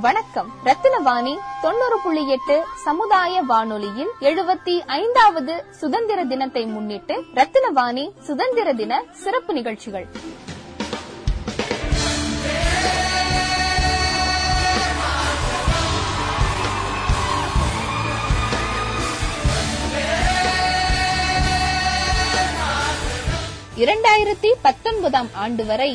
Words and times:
வணக்கம். 0.00 0.48
ரத்தினவாணி 0.64 1.32
தொண்ணூறு 1.62 1.96
புள்ளி 2.02 2.22
எட்டு 2.28 2.56
சமுதாய 2.84 3.40
வானொலியில் 3.42 4.10
எழுபத்தி 4.20 4.74
ஐந்தாவது 4.86 5.54
சுதந்திர 5.70 6.24
தினத்தை 6.24 6.64
முன்னிட்டு 6.66 7.14
ரத்தினவாணி 7.34 8.04
சுதந்திர 8.20 8.72
தின 8.72 9.02
சிறப்பு 9.22 9.52
நிகழ்ச்சிகள். 9.52 10.06
இரண்டாயிரத்தி 23.76 24.52
பத்தொன்பதாம் 24.62 25.28
ஆண்டு 25.34 25.66
வரை 25.66 25.90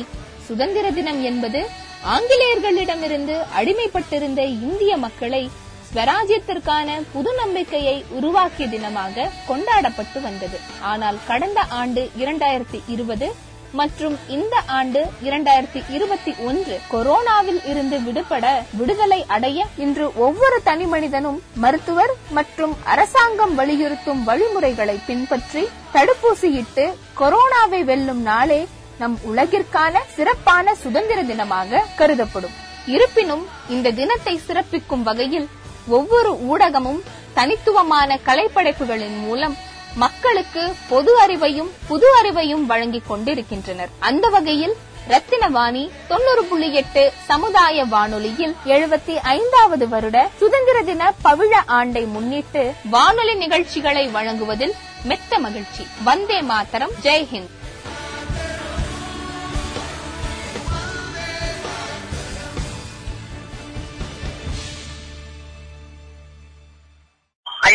சுதந்திர 0.48 0.90
தினம் 0.90 1.22
என்பது 1.22 1.82
ஆங்கிலேயர்களிடமிருந்து 2.06 3.36
அடிமைப்பட்டிருந்த 3.58 4.42
இந்திய 4.66 4.96
மக்களை 4.96 5.50
ஸ்வராஜ்யத்திற்கான 5.88 7.00
புது 7.12 7.32
நம்பிக்கையை 7.34 8.04
உருவாக்கிய 8.10 8.66
தினமாக 8.66 9.30
கொண்டாடப்பட்டு 9.48 10.20
வந்தது. 10.20 10.58
ஆனால் 10.82 11.18
கடந்த 11.26 11.60
ஆண்டு 11.70 12.10
இரண்டாயிரத்தி 12.16 12.78
இருபது 12.86 13.28
மற்றும் 13.72 14.18
இந்த 14.28 14.62
ஆண்டு 14.66 15.00
இரண்டாயிரத்தி 15.22 15.80
இருபத்தி 15.88 16.34
ஒன்று 16.38 16.80
கொரோனாவில் 16.90 17.60
இருந்து 17.66 17.96
விடுபட 17.98 18.44
விடுதலை 18.72 19.24
அடைய 19.26 19.66
இன்று 19.76 20.14
ஒவ்வொரு 20.16 20.62
தனி 20.62 20.84
மனிதனும் 20.84 21.42
மருத்துவர் 21.56 22.12
மற்றும் 22.30 22.74
அரசாங்கம் 22.84 23.54
வலியுறுத்தும் 23.54 24.24
வழிமுறைகளை 24.24 25.00
பின்பற்றி 25.06 25.68
தடுப்பூசியிட்டு 25.92 26.86
கொரோனாவை 27.18 27.84
வெல்லும் 27.84 28.22
நாளே 28.22 28.66
நம் 28.98 29.18
உலகிற்கான 29.22 29.98
சிறப்பான 30.14 30.74
சுதந்திர 30.74 31.22
தினமாக 31.22 31.80
கருதப்படும். 31.96 32.54
இருப்பினும் 32.86 33.48
இந்த 33.68 33.90
தினத்தை 33.90 34.40
சிறப்பிக்கும் 34.46 35.02
வகையில் 35.02 35.48
ஒவ்வொரு 35.88 36.32
ஊடகமும் 36.46 37.02
தனித்துவமான 37.34 38.18
கலைப்படைப்புகளின் 38.26 39.18
மூலம் 39.18 39.56
மக்களுக்கு 39.94 40.74
பொது 40.88 41.26
அறிவையும் 41.26 41.70
புது 41.86 42.06
அறிவையும் 42.22 42.64
வழங்கிக் 42.64 43.08
கொண்டிருக்கின்றனர். 43.08 43.88
அந்த 43.98 44.28
வகையில் 44.28 44.76
ரத்தினவாணி 45.08 45.90
தொண்ணூறு 46.08 46.44
புள்ளி 46.44 46.74
எட்டு 46.74 47.12
சமுதாய 47.24 47.84
வானொலியில் 47.84 48.56
எழுபத்தி 48.66 49.14
ஐந்தாவது 49.14 49.88
வருட 49.88 50.30
சுதந்திர 50.36 50.82
தின 50.82 51.12
பவிழ 51.24 51.54
ஆண்டை 51.66 52.04
முன்னிட்டு 52.04 52.72
வானொலி 52.90 53.34
நிகழ்ச்சிகளை 53.34 54.08
வழங்குவதில் 54.08 54.74
மெத்த 55.04 55.38
மகிழ்ச்சி. 55.38 55.86
வந்தே 56.04 56.42
மாதரம். 56.42 56.90
ஜெய்ஹிந்த் 57.02 57.62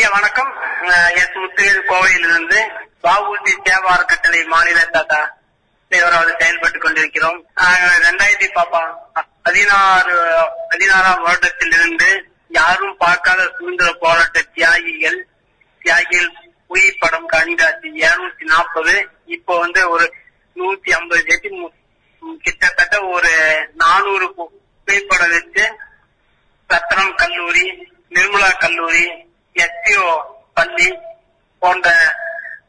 வணக்கம். 0.09 0.51
அஹ் 0.87 1.11
எஸ் 1.13 1.35
முத்துவேல் 1.35 1.87
கோவையிலிருந்து 1.87 2.59
பாபுஜி 3.03 3.53
சேவா 3.59 3.89
அறக்கட்டளை 3.89 4.41
மாநில 4.45 4.79
தாத்தா 4.87 5.19
தலைவராக 5.91 6.33
செயல்பட்டுக் 6.33 6.83
கொண்டிருக்கிறோம். 6.83 7.37
ரெண்டாயிரத்தி 8.05 8.47
பாப்பா 8.53 8.81
பதினாறு 9.43 10.15
பதினாறாம் 10.69 11.23
வருடத்திலிருந்து 11.23 12.09
யாரும் 12.51 12.97
பார்க்காத 12.97 13.47
சுதந்திர 13.51 13.91
போராட்ட 13.99 14.43
தியாகிகள் 14.53 15.19
தியாகிகள் 15.81 16.29
புகைப்படம் 16.69 17.27
கண்காட்சி 17.27 17.89
இருநூத்தி 18.01 18.45
நாற்பது 18.45 18.95
இப்போ 19.29 19.59
வந்து 19.59 19.89
ஒரு 19.89 20.07
நூத்தி 20.55 20.91
ஐம்பது 20.91 21.21
செட்டி 21.29 21.49
கிட்டத்தட்ட 22.41 22.95
ஒரு 23.09 23.31
நானூறு 23.75 24.27
பு- 24.31 24.51
புகைப்படம் 24.87 25.31
வச்சு 25.31 25.65
ரத்னம் 26.69 27.15
கல்லூரி 27.15 27.65
நிர்மலா 28.11 28.51
கல்லூரி 28.57 29.03
எஸ்பிஓ 29.65 30.09
பள்ளி 30.53 30.87
போன்ற 31.61 31.87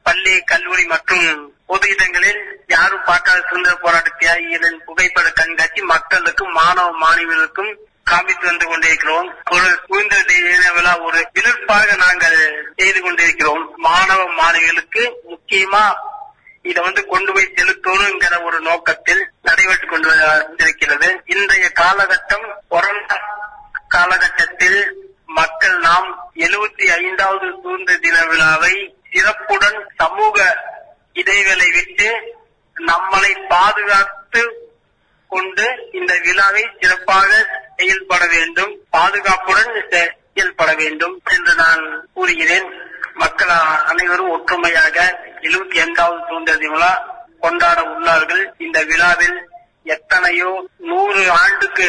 பள்ளி 0.03 0.35
கல்லூரி 0.41 0.85
மற்றும் 0.85 1.27
பொது 1.67 1.89
இடங்களில் 1.89 2.41
யாரும் 2.67 3.05
பார்க்காத 3.05 3.43
சுதந்திர 3.49 3.75
போராட்ட 3.75 4.11
தியாகிகளின் 4.19 4.81
புகைப்பட 4.85 5.31
கண்காட்சி 5.31 5.83
மக்களுக்கும் 5.83 6.53
மாணவ 6.53 6.89
மாணவிகளுக்கும் 7.05 7.73
காமித்து 8.05 8.47
வந்து 8.47 8.67
கொண்டிருக்கிறோம். 8.67 9.29
ஒரு 9.51 9.69
சுதந்திர 9.87 10.21
தின 10.23 10.71
விழா 10.73 10.93
ஒரு 10.99 11.21
விருப்பாக 11.33 11.97
நாங்கள் 11.97 12.39
செய்து 12.77 13.01
கொண்டிருக்கிறோம். 13.01 13.63
மாணவ 13.77 14.21
மாணவிகளுக்கு 14.41 15.03
முக்கியமா 15.31 15.85
இதை 16.63 16.83
வந்து 16.83 17.03
கொண்டு 17.07 17.33
போய் 17.33 17.55
செலுத்தணுங்கிற 17.57 18.43
ஒரு 18.43 18.61
நோக்கத்தில் 18.61 19.23
நடைபெற்று 19.43 19.87
கொண்டு 19.87 20.09
இருக்கிறது 20.59 21.09
இன்றைய 21.27 21.69
காலகட்டம் 21.81 22.47
கொரோனா 22.69 23.19
காலகட்டத்தில் 23.89 24.81
மக்கள் 25.39 25.77
நாம் 25.79 26.09
எழுபத்தி 26.45 26.87
ஐந்தாவது 27.01 27.47
சுதந்திர 27.63 27.97
தின 28.05 28.17
விழாவை 28.31 28.75
சிறப்புடன் 29.13 29.79
சமூக 29.97 30.37
இடைவேளை 31.21 31.69
விட்டு 31.71 32.09
நம்மளை 32.77 33.33
பாதுகாத்து 33.49 34.43
கொண்டு 35.31 35.67
இந்த 35.93 36.13
விழாவை 36.27 36.63
சிறப்பாக 36.81 37.29
செயல்பட 37.77 38.23
வேண்டும் 38.37 38.73
பாதுகாப்புடன் 38.97 39.73
செயல்பட 39.93 40.71
வேண்டும் 40.83 41.15
என்று 41.35 41.55
நான் 41.55 41.83
கூறுகிறேன். 42.15 42.69
மக்கள் 43.15 43.53
அனைவரும் 43.91 44.33
ஒற்றுமையாக 44.37 44.97
எழுபத்தி 45.47 45.79
ஐந்தாவது 45.87 46.21
சுதந்திர 46.29 46.57
தின 46.57 46.73
விழா 46.75 46.93
கொண்டாட 47.41 47.81
உள்ளார்கள். 47.95 48.45
இந்த 48.59 48.79
விழாவில் 48.91 49.39
எத்தனையோ 49.95 50.51
நூறு 50.91 51.23
ஆண்டுக்கு 51.43 51.89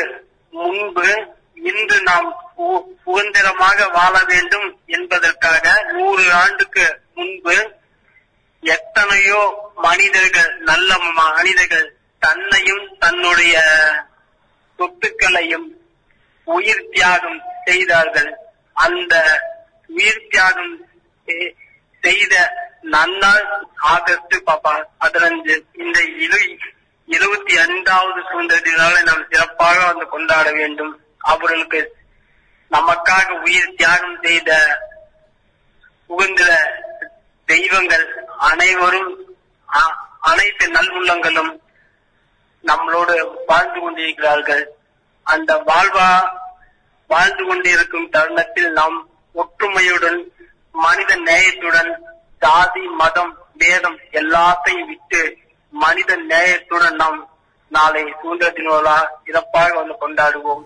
முன்பு 0.54 1.08
இன்று 1.70 1.98
நாம் 2.02 2.30
சுதந்திரமாக 3.04 3.88
வாழ 3.98 4.16
வேண்டும் 4.32 4.68
என்பதற்காக 4.86 5.66
நூறு 5.92 6.26
ஆண்டுக்கு 6.34 6.86
முன்பு 7.16 7.56
எத்தனையோ 8.64 9.42
மனிதர்கள் 9.88 10.52
நல்ல 10.70 10.98
மனிதர்கள் 11.20 11.88
தன்னையும் 12.20 12.84
தன்னுடைய 13.00 13.56
சொத்துக்களையும் 14.80 15.68
உயிர் 16.44 16.90
தியாகம் 16.92 17.40
செய்தார்கள். 17.66 18.30
அந்த 18.86 19.16
உயிர் 19.88 20.28
தியாகம் 20.30 20.74
செய்த 22.04 22.36
நன்னாள் 22.94 23.48
ஆகஸ்ட் 23.94 24.36
பாப்பா 24.48 24.74
பதினஞ்சு. 25.04 25.56
இந்த 25.84 26.00
இரு 26.26 26.40
இருபத்தி 27.08 27.54
ஐந்தாவது 27.58 28.20
சுதந்திர 28.30 28.60
தினால 28.68 29.02
நாம் 29.10 29.28
சிறப்பாக 29.32 29.78
வந்து 29.86 30.06
கொண்டாட 30.14 30.48
வேண்டும். 30.52 30.94
அவர்களுக்கு 31.32 31.80
நமக்காக 32.72 33.42
உயிர் 33.42 33.76
தியாகம் 33.76 34.20
செய்த 34.22 34.52
சுதந்திர 36.10 36.50
தெய்வங்கள் 37.46 38.06
அனைவரும் 38.38 39.12
அ- 39.70 39.96
அனைத்து 40.20 40.72
நல்வுள்ளங்களும் 40.72 41.52
நம்மளோடு 42.64 43.16
வாழ்ந்து 43.48 43.80
கொண்டிருக்கிறார்கள். 43.80 44.64
அந்த 45.24 45.56
வாழ்வா 45.68 46.10
வாழ்ந்து 47.08 47.46
கொண்டிருக்கும் 47.46 48.10
தருணத்தில் 48.10 48.72
நாம் 48.72 49.10
ஒற்றுமையுடன் 49.36 50.20
மனித 50.72 51.16
நேயத்துடன் 51.16 51.92
ஜாதி 52.40 52.80
மதம் 52.80 53.38
வேதம் 53.54 54.00
எல்லாத்தையும் 54.12 54.86
விட்டு 54.86 55.22
மனித 55.74 56.18
நேயத்துடன் 56.18 56.96
நாம் 56.96 57.20
நாளை 57.72 58.16
சுதந்திர 58.22 58.52
தினோலா 58.52 59.08
சிறப்பாக 59.26 59.74
வந்து 59.74 59.96
கொண்டாடுவோம். 60.02 60.64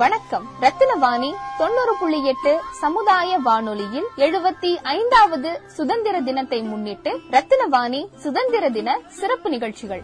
வணக்கம். 0.00 0.44
ரத்தினவாணி 0.60 1.28
தொண்ணூறு 1.58 1.94
புள்ளி 2.00 2.18
எட்டு 2.24 2.60
சமுதாய 2.80 3.38
வானொலியில் 3.38 4.06
எழுபத்தி 4.16 4.70
ஐந்தாவது 4.82 5.50
சுதந்திர 5.76 6.20
தினத்தை 6.20 6.60
முன்னிட்டு 6.62 7.10
ரத்தினவாணி 7.30 8.00
சுதந்திர 8.16 8.70
தின 8.70 8.98
சிறப்பு 9.08 9.50
நிகழ்ச்சிகள். 9.50 10.02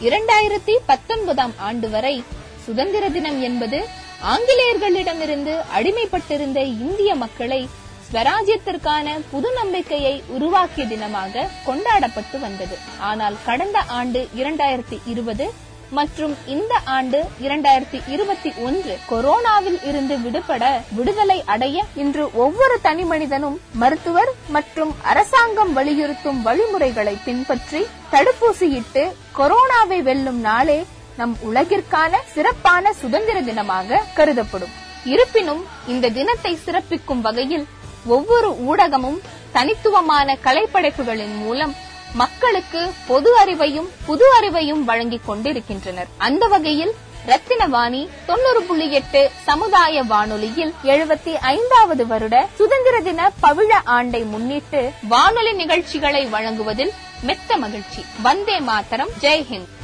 இரண்டாயிரத்தி 0.00 0.76
பத்தொன்பதாம் 0.86 1.52
ஆண்டு 1.58 1.90
வரை 1.90 2.24
சுதந்திர 2.66 3.08
தினம் 3.08 3.40
என்பது 3.42 3.78
ஆங்கிலேயர்களிடமிருந்து 4.24 5.54
அடிமைப்பட்டிருந்த 5.76 6.60
இந்திய 6.60 7.14
மக்களை 7.14 7.68
ஸ்வராஜ்யத்திற்கான 8.06 9.20
புது 9.30 9.52
நம்பிக்கையை 9.52 10.22
உருவாக்கிய 10.28 10.86
தினமாக 10.86 11.48
கொண்டாடப்பட்டு 11.66 12.38
வந்தது. 12.38 12.76
ஆனால் 13.00 13.36
கடந்த 13.46 13.82
ஆண்டு 13.88 14.28
இரண்டாயிரத்தி 14.34 14.98
இருபது 15.06 15.46
மற்றும் 15.92 16.36
இந்த 16.46 16.80
ஆண்டு 16.84 17.24
இரண்டாயிரத்தி 17.40 17.98
இருபத்தி 18.08 18.50
ஒன்று 18.58 18.98
கொரோனாவில் 19.10 19.82
இருந்து 19.82 20.16
விடுபட 20.16 20.64
விடுதலை 20.96 21.42
அடைய 21.46 21.84
இன்று 21.96 22.32
ஒவ்வொரு 22.34 22.80
தனி 22.80 23.04
மனிதனும் 23.04 23.60
மருத்துவர் 23.74 24.30
மற்றும் 24.48 24.94
அரசாங்கம் 25.02 25.72
வலியுறுத்தும் 25.72 26.42
வழிமுறைகளை 26.42 27.14
பின்பற்றி 27.24 27.86
தடுப்பூசியிட்டு 28.10 29.04
கொரோனாவை 29.36 30.02
வெல்லும் 30.02 30.40
நாளே 30.40 30.84
நம் 31.16 31.38
உலகிற்கான 31.40 32.16
சிறப்பான 32.32 32.92
சுதந்திர 32.92 33.40
தினமாக 33.40 33.98
கருதப்படும். 34.16 34.72
இருப்பினும் 35.04 35.66
இந்த 35.86 36.08
தினத்தை 36.08 36.58
சிறப்பிக்கும் 36.64 37.20
வகையில் 37.20 37.66
ஒவ்வொரு 38.06 38.50
ஊடகமும் 38.50 39.20
தனித்துவமான 39.52 40.36
கலைப்படைப்புகளின் 40.44 41.36
மூலம் 41.36 41.74
மக்களுக்கு 42.14 42.92
பொது 43.06 43.44
அறிவையும் 43.44 43.88
புது 44.06 44.24
அறிவையும் 44.40 44.84
வழங்கிக் 44.84 45.26
கொண்டிருக்கின்றனர். 45.26 46.06
அந்த 46.16 46.46
வகையில் 46.46 46.94
ரத்தினவாணி 47.26 48.08
தொண்ணூறு 48.26 48.62
புள்ளி 48.62 48.92
எட்டு 48.92 49.30
சமுதாய 49.42 50.02
வானொலியில் 50.02 50.74
எழுபத்தி 50.84 51.34
ஐந்தாவது 51.34 52.06
வருட 52.06 52.48
சுதந்திர 52.54 53.00
தின 53.00 53.32
பவிழ 53.42 53.80
ஆண்டை 53.84 54.22
முன்னிட்டு 54.22 54.90
வானொலி 55.08 55.52
நிகழ்ச்சிகளை 55.52 56.26
வழங்குவதில் 56.26 56.92
மெத்த 57.22 57.56
மகிழ்ச்சி. 57.56 58.04
வந்தே 58.22 58.60
மாதரம். 58.60 59.08
ஜெய்ஹிந்த் 59.20 59.78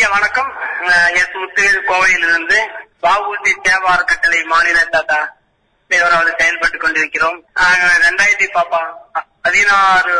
ஐயா 0.00 0.10
வணக்கம். 0.10 0.50
எஸ் 1.14 1.34
முத்துவேல் 1.34 1.88
கோவையிலிருந்து 1.88 2.58
பாகூர்த்தி 3.02 3.52
சேவா 3.62 3.88
அறக்கட்டளை 3.92 4.42
மாநில 4.42 4.84
தாத்தா 4.84 5.36
வந்து 5.88 6.34
செயல்பட்டுக் 6.38 6.80
கொண்டிருக்கிறோம். 6.80 7.44
ரெண்டாயிரத்தி 8.04 8.46
பாப்பா 8.54 8.80
பதினாறு 9.42 10.14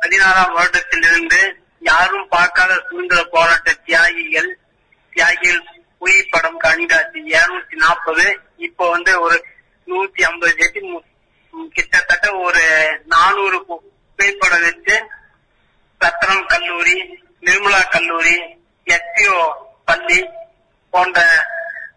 பதினாறாம் 0.00 0.56
வருடத்திலிருந்து 0.56 1.40
யாரும் 1.80 2.28
பார்க்காத 2.28 2.82
சுதந்திர 2.88 3.22
போராட்ட 3.24 3.72
தியாகிகள் 3.72 4.58
தியாகிகள் 5.12 5.62
புகைப்படம் 5.98 6.56
கண்காட்சி 6.56 7.20
இருநூத்தி 7.20 7.74
நாற்பது. 7.74 8.38
இப்போ 8.56 8.90
வந்து 8.90 9.20
ஒரு 9.20 9.44
நூத்தி 9.86 10.22
ஐம்பது 10.22 10.54
செட்டி 10.58 11.02
கிட்டத்தட்ட 11.72 12.34
ஒரு 12.36 12.64
நானூறு 13.06 13.58
பு- 13.60 13.84
புகைப்படம் 14.16 14.62
வச்சு 14.62 15.02
சத்திரம் 16.00 16.46
கல்லூரி 16.46 17.18
நிர்மலா 17.40 17.88
கல்லூரி 17.88 18.60
எஸ்பிஓ 18.86 19.40
பள்ளி 19.84 20.18
போன்ற 20.90 21.18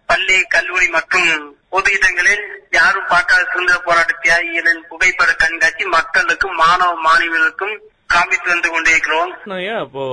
பள்ளி 0.06 0.44
கல்லூரி 0.48 0.88
மற்றும் 0.88 1.30
பொது 1.70 1.90
இடங்களில் 1.92 2.44
யாரும் 2.72 3.10
பார்க்காத 3.10 3.44
சுதந்திர 3.52 3.78
போராட்ட 3.80 4.14
தியாகிகளின் 4.22 4.86
புகைப்பட 4.88 5.32
கண்காட்சி 5.34 5.86
மக்களுக்கும் 5.86 6.56
மாணவ 6.56 6.92
மாணவிகளுக்கும் 7.02 7.76
காமித்து 8.08 8.48
வந்து 8.50 8.70
கொண்டிருக்கிறோம். 8.72 9.32
அப்போ 9.80 10.04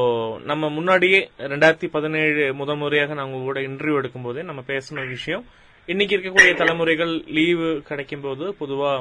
நம்ம 0.45 0.69
முன்னாடியே 0.69 1.31
ரெண்டாயிரத்தி 1.39 1.89
பதினேழு 1.91 2.53
முதல் 2.53 2.77
முறையாக 2.77 3.15
நாங்க 3.15 3.37
கூட 3.39 3.61
இன்டர்வியூ 3.61 3.99
எடுக்கும் 3.99 4.23
போதே 4.23 4.43
நம்ம 4.43 4.61
பேசின 4.67 5.07
விஷயம் 5.09 5.45
இன்னைக்கு 5.89 6.15
இருக்கக்கூடிய 6.17 6.53
தலைமுறைகள் 6.59 7.15
லீவு 7.37 7.69
கிடைக்கும் 7.89 8.25
போது 8.25 8.45
பொதுவா 8.61 8.93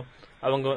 அவங்க 0.44 0.68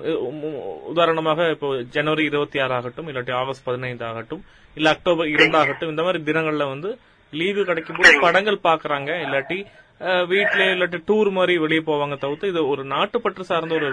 உதாரணமாக 0.91 1.47
இப்போ 1.51 1.69
ஜனவரி 1.95 2.25
இருபத்தி 2.31 2.59
ஆறு 2.65 2.75
ஆகட்டும் 2.79 3.09
இல்லாட்டி 3.11 3.33
ஆகஸ்ட் 3.39 3.67
பதினைந்து 3.69 4.05
ஆகட்டும் 4.09 4.43
இல்ல 4.77 4.89
அக்டோபர் 4.93 5.31
இரண்டு 5.35 5.57
ஆகட்டும் 5.61 5.93
இந்த 5.93 6.03
மாதிரி 6.03 6.21
தினங்கள்ல 6.27 6.67
வந்து 6.71 6.91
லீவு 7.33 7.63
கிடைக்கும் 7.65 7.99
போது 7.99 8.13
படங்கள் 8.25 8.67
பாக்குறாங்க 8.67 9.11
இல்லாட்டி 9.25 9.59
அஹ், 10.01 10.25
வீட்ல 10.31 10.63
இல்லாட்டி 10.73 10.99
டூர் 11.09 11.29
மாதிரி 11.31 11.55
வெளியே 11.59 11.83
போவாங்க 11.85 12.15
தவிர்த்து 12.19 12.51
இது 12.53 12.63
ஒரு 12.69 12.83
நாட்டுப்பற்று 12.93 13.45
சார்ந்த 13.51 13.75
ஒரு 13.81 13.89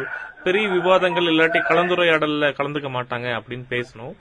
பெரிய 0.45 0.65
விவாதங்கள் 0.75 1.29
இல்லாட்டி 1.31 1.59
கலந்துரையாடல்ல 1.67 2.47
கலந்துக்க 2.57 2.89
மாட்டாங்க 2.95 3.27
அப்படின்னு 3.37 3.65
பேசணும். 3.71 4.13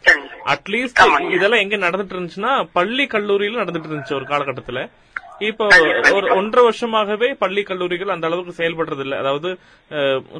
அட்லீஸ்ட் 0.46 1.00
இதெல்லாம் 1.36 1.62
எங்க 1.64 1.76
நடந்துட்டு 1.84 2.14
இருந்துச்சுன்னா 2.16 2.52
பள்ளி 2.74 3.04
கல்லூரியில 3.08 3.62
நடந்துட்டு 3.62 3.88
இருந்துச்சு 3.88 4.18
ஒரு 4.18 4.26
காலகட்டத்துல. 4.26 4.82
இப்போ 5.40 5.66
ஒரு 6.12 6.26
ஒன்றரை 6.30 6.62
வருஷமாகவே 6.64 7.28
பள்ளி 7.34 7.62
கல்லூரிகள் 7.62 8.12
அந்த 8.14 8.26
அளவுக்கு 8.26 8.52
செயல்படுறது 8.52 9.00
இல்ல 9.00 9.16
அதாவது 9.18 9.50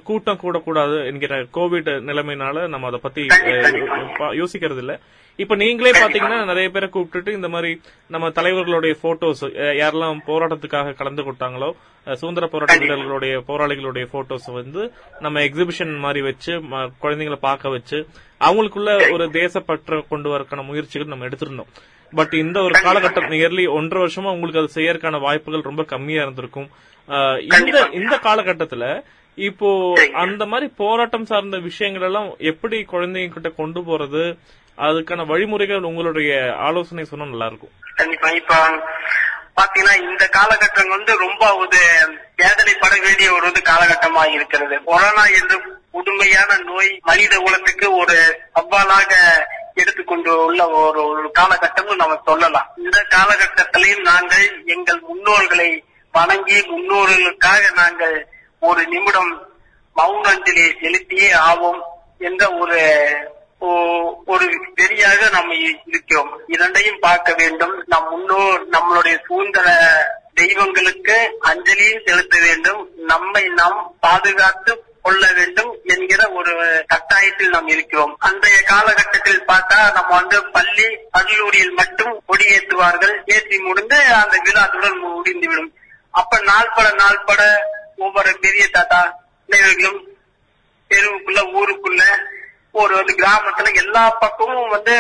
கூட்டம் 0.05 0.41
கூடக்கூடாது 0.43 0.97
என்கிற 1.07 1.35
கோவிட் 1.57 1.91
நிலைமையினால 2.09 2.67
நம்ம 2.69 2.87
அதை 2.87 3.01
பத்தி 3.03 3.25
யோசிக்கிறது 4.35 4.79
இல்ல 4.79 4.95
இப்ப 5.39 5.55
நீங்களே 5.57 5.93
பாத்தீங்கன்னா 5.95 6.39
நிறைய 6.45 6.69
பேரை 6.71 6.89
கூப்பிட்டுட்டு 6.89 7.31
இந்த 7.33 7.49
மாதிரி 7.49 7.71
நம்ம 8.11 8.31
தலைவர்களுடைய 8.37 8.95
போட்டோஸ் 9.03 9.45
யாரெல்லாம் 9.79 10.19
போராட்டத்துக்காக 10.27 10.95
கலந்து 10.95 11.23
கொண்டாங்களோ 11.23 11.69
அஹ், 12.07 12.17
சுதந்திர 12.17 12.47
போராட்ட 12.47 12.77
வீரர்களுடைய 12.79 13.35
போராளிகளுடைய 13.49 14.05
போட்டோஸ் 14.13 14.49
வந்து 14.55 14.83
நம்ம 15.21 15.41
எக்ஸிபிஷன் 15.47 15.95
மாதிரி 15.99 16.21
வச்சு 16.23 16.53
குழந்தைங்களை 17.03 17.39
பார்க்க 17.43 17.69
வச்சு 17.69 17.99
அவங்களுக்குள்ள 18.41 18.91
ஒரு 19.13 19.25
தேசப்பற்ற 19.35 20.01
கொண்டு 20.09 20.29
வரக்கான 20.31 20.65
முயற்சிகள் 20.65 21.13
நம்ம 21.13 21.27
எடுத்திருந்தோம். 21.27 21.71
பட் 22.13 22.35
இந்த 22.37 22.59
ஒரு 22.63 22.75
காலகட்டம் 22.81 23.31
நியர்லி 23.33 23.65
ஒன்றரை 23.75 24.01
வருஷமா 24.03 24.31
உங்களுக்கு 24.31 24.63
அது 24.63 24.77
செய்யறதுக்கான 24.77 25.21
வாய்ப்புகள் 25.21 25.69
ரொம்ப 25.69 25.83
கம்மியா 25.87 26.23
இருந்திருக்கும். 26.23 26.69
இந்த 27.59 27.79
இந்த 27.95 28.15
காலகட்டத்துல 28.25 28.85
இப்போ 29.39 29.69
அந்த 30.21 30.43
மாதிரி 30.47 30.67
போராட்டம் 30.77 31.27
சார்ந்த 31.27 31.59
விஷயங்கள் 31.67 32.03
எல்லாம் 32.03 32.29
எப்படி 32.51 32.79
குழந்தைங்க 32.89 33.35
கிட்ட 33.35 33.51
கொண்டு 33.55 33.81
போறது 33.83 34.25
அதுக்கான 34.87 35.27
வழிமுறைகள் 35.27 35.89
உங்களுடைய 35.91 36.31
ஆலோசனை 36.67 37.05
சொன்னா 37.05 37.25
நல்லா 37.25 37.47
இருக்கும் 37.47 37.75
கண்டிப்பா. 37.95 38.29
இப்ப 38.31 38.55
பாத்தீங்கன்னா 39.57 39.95
இந்த 40.11 40.25
காலகட்டம் 40.37 40.93
வந்து 40.97 41.13
ரொம்ப 41.17 41.45
ஒரு 41.55 41.81
வேதனைப்பட 42.37 42.95
வேண்டிய 43.03 43.29
ஒரு 43.33 43.45
வந்து 43.49 43.63
காலகட்டமா 43.71 44.23
இருக்கிறது. 44.37 44.77
கொரோனா 44.85 45.25
என்று 45.41 45.57
புதுமையான 45.91 46.57
நோய் 46.65 46.91
மனித 47.03 47.35
குலத்துக்கு 47.39 47.87
ஒரு 47.97 48.17
சவாலாக 48.55 49.13
எடுத்துக்கொண்டு 49.75 50.45
உள்ள 50.45 50.69
ஒரு 50.69 51.01
ஒரு 51.09 51.31
காலகட்டமும் 51.39 52.01
நம்ம 52.03 52.21
சொல்லலாம். 52.25 52.71
இந்த 52.77 52.99
காலகட்டத்திலையும் 53.17 54.07
நாங்கள் 54.11 54.47
எங்கள் 54.67 55.03
முன்னோர்களை 55.09 55.71
வணங்கி 56.15 56.59
முன்னோர்களுக்காக 56.73 57.63
நாங்கள் 57.75 58.17
ஒரு 58.69 58.83
நிமிடம் 58.87 59.33
மௌன 59.97 60.25
அஞ்சலி 60.33 60.65
செலுத்தியே 60.83 61.29
ஆவோம் 61.49 61.81
என்ற 62.19 62.43
ஒரு 62.63 62.81
ஒரு 64.33 64.47
வெளியாக 64.77 65.31
நம்ம 65.31 65.55
இருக்கிறோம் 65.87 66.31
இரண்டையும் 66.47 67.01
பார்க்க 67.01 67.35
வேண்டும். 67.35 67.75
நம் 67.87 68.09
முன்னோர் 68.11 68.61
நம்மளுடைய 68.69 69.17
சுதந்திர 69.27 69.67
தெய்வங்களுக்கு 70.35 71.17
அஞ்சலியும் 71.45 72.07
செலுத்த 72.07 72.39
வேண்டும். 72.41 72.81
நம்மை 73.13 73.43
நாம் 73.61 73.79
பாதுகாத்து 74.01 74.73
கொள்ள 75.03 75.33
வேண்டும் 75.37 75.71
என்கிற 75.85 76.29
ஒரு 76.39 76.55
கட்டாயத்தில் 76.93 77.55
நாம் 77.55 77.69
இருக்கிறோம். 77.75 78.17
அன்றைய 78.19 78.59
காலகட்டத்தில் 78.63 79.47
பார்த்தா 79.49 79.79
நம்ம 79.93 80.11
வந்து 80.17 80.39
பள்ளி 80.57 80.89
கல்லூரியில் 81.11 81.73
மட்டும் 81.73 82.23
கொடியேற்றுவார்கள். 82.29 83.15
ஏற்றி 83.27 83.59
முடிந்து 83.59 84.01
அந்த 84.23 84.37
விழாத்துடன் 84.47 84.99
முடிந்துவிடும். 84.99 85.73
அப்ப 86.11 86.39
நாள்பட 86.51 86.89
நாள்பட 87.03 87.43
ஒவ்வொரு 87.97 88.33
பெரிய 88.41 88.65
தாத்தா 88.69 89.01
தெருவுக்குள்ள 90.91 91.41
ஊருக்குள்ள 91.59 92.03
ஒரு 92.73 92.95
வந்து 92.95 93.15
கிராமத்துல 93.15 93.75
எல்லா 93.75 94.11
பக்கமும் 94.11 94.69
வந்து 94.69 94.97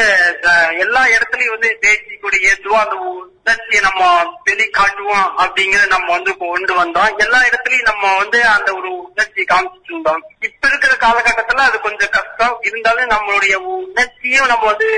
எல்லா 0.78 1.02
இடத்துலயும் 1.04 1.50
வந்து 1.50 1.78
தேசிய 1.80 2.18
கொடி 2.20 2.36
ஏற்றுவோம் 2.36 2.82
அந்த 2.84 2.96
உணர்ச்சியை 2.96 3.80
நம்ம 3.80 4.24
வெளி 4.44 4.70
காட்டுவோம் 4.70 5.38
அப்படிங்கறத 5.38 5.86
நம்ம 5.86 6.12
வந்து 6.12 6.36
கொண்டு 6.36 6.72
வந்தோம். 6.80 7.16
எல்லா 7.16 7.40
இடத்துலயும் 7.40 7.88
நம்ம 7.90 8.16
வந்து 8.16 8.44
அந்த 8.46 8.74
ஒரு 8.74 8.90
உணர்ச்சியை 8.96 9.46
காமிச்சிட்டு 9.50 9.90
இருந்தோம். 9.92 10.22
இப்ப 10.40 10.68
இருக்கிற 10.68 10.92
காலகட்டத்துல 10.94 11.60
அது 11.68 11.80
கொஞ்சம் 11.80 12.08
கஷ்டம். 12.08 12.58
இருந்தாலும் 12.60 13.10
நம்மளுடைய 13.10 13.54
உணர்ச்சியும் 13.54 14.46
நம்ம 14.46 14.66
வந்து 14.66 14.90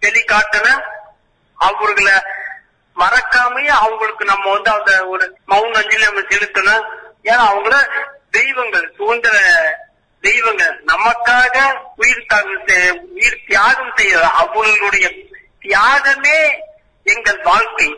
வெளிக்காட்டணும் 0.00 0.82
அவர்களை 1.54 2.12
மறக்காமையே 2.96 3.72
அவங்களுக்கு 3.82 4.24
நம்ம 4.24 4.52
வந்து 4.52 4.70
அந்த 4.70 5.06
ஒரு 5.06 5.38
மௌன 5.48 5.76
அஞ்சலி 5.82 6.04
நம்ம 6.04 6.20
செலுத்தணும். 6.20 6.84
ஏன்னா 7.24 7.44
அவங்கள 7.52 7.76
தெய்வங்கள் 8.30 8.94
சுதந்திர 8.96 9.36
தெய்வங்கள் 10.24 10.74
நமக்காக 10.86 11.56
உயிர் 11.96 12.26
தியாகம் 12.28 13.08
உயிர் 13.16 13.44
தியாகம் 13.46 13.92
செய்ய 13.96 14.20
அவர்களுடைய 14.42 15.06
தியாகமே 15.64 16.38
எங்கள் 17.02 17.40
வாழ்க்கை. 17.42 17.88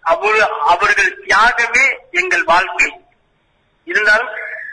அவர் 0.00 0.40
அவர்கள் 0.72 1.10
தியாகமே 1.26 1.84
எங்கள் 2.10 2.44
வாழ்க்கை. 2.52 2.88
இருந்தாலும் 3.84 4.32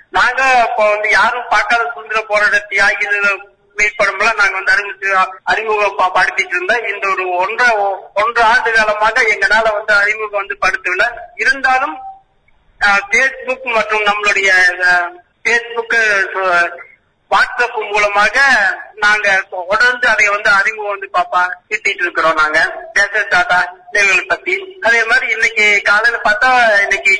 நாங்க 0.10 0.42
இப்ப 0.70 0.90
வந்து 0.90 1.10
யாரும் 1.10 1.50
பார்க்காத 1.50 1.84
சுதந்திர 1.94 2.22
போராட்ட 2.22 2.60
தியாகிகள் 2.72 3.52
மேற்படும்பெல்லாம் 3.78 4.40
நாங்க 4.42 4.56
வந்து 4.60 4.74
அறிமுக 4.74 5.16
அறிமுகப்படுத்திட்டு 5.52 6.54
இருந்தோம். 6.56 6.86
இந்த 6.94 7.06
ஒரு 7.14 7.24
ஒன்றரை 7.44 7.76
ஒன்றரை 8.22 8.50
ஆண்டு 8.52 8.72
காலமாக 8.72 9.24
எங்களால 9.34 9.72
வந்து 9.78 9.94
அறிமுகம் 9.94 10.40
வந்து 10.42 10.58
படுத்தவில்லை 10.66 11.08
இருந்தாலும் 11.36 11.96
பேஸ்புக் 13.12 13.68
மற்றும் 13.78 14.08
நம்மளுடைய 14.10 14.50
பேஸ்புக்கு 15.46 16.02
வாட்ஸ்அப் 17.32 17.78
மூலமாக 17.92 18.38
நாங்க 19.04 19.28
தொடர்ந்து 19.54 20.06
அதை 20.12 20.26
வந்து 20.34 20.50
அறிமுகம் 20.58 20.94
வந்து 20.94 21.08
பாப்பா 21.16 21.42
திட்டிட்டு 21.70 22.04
இருக்கிறோம் 22.06 22.40
நாங்க. 22.42 22.60
தேச 22.98 23.14
டாட்டா 23.34 23.58
இளைஞர்களை 23.94 24.26
பத்தி. 24.34 24.54
அதே 24.88 25.02
மாதிரி 25.12 25.28
இன்னைக்கு 25.36 25.66
காலையில 25.90 26.20
பார்த்தா 26.28 26.50
இன்னைக்கு 26.86 27.14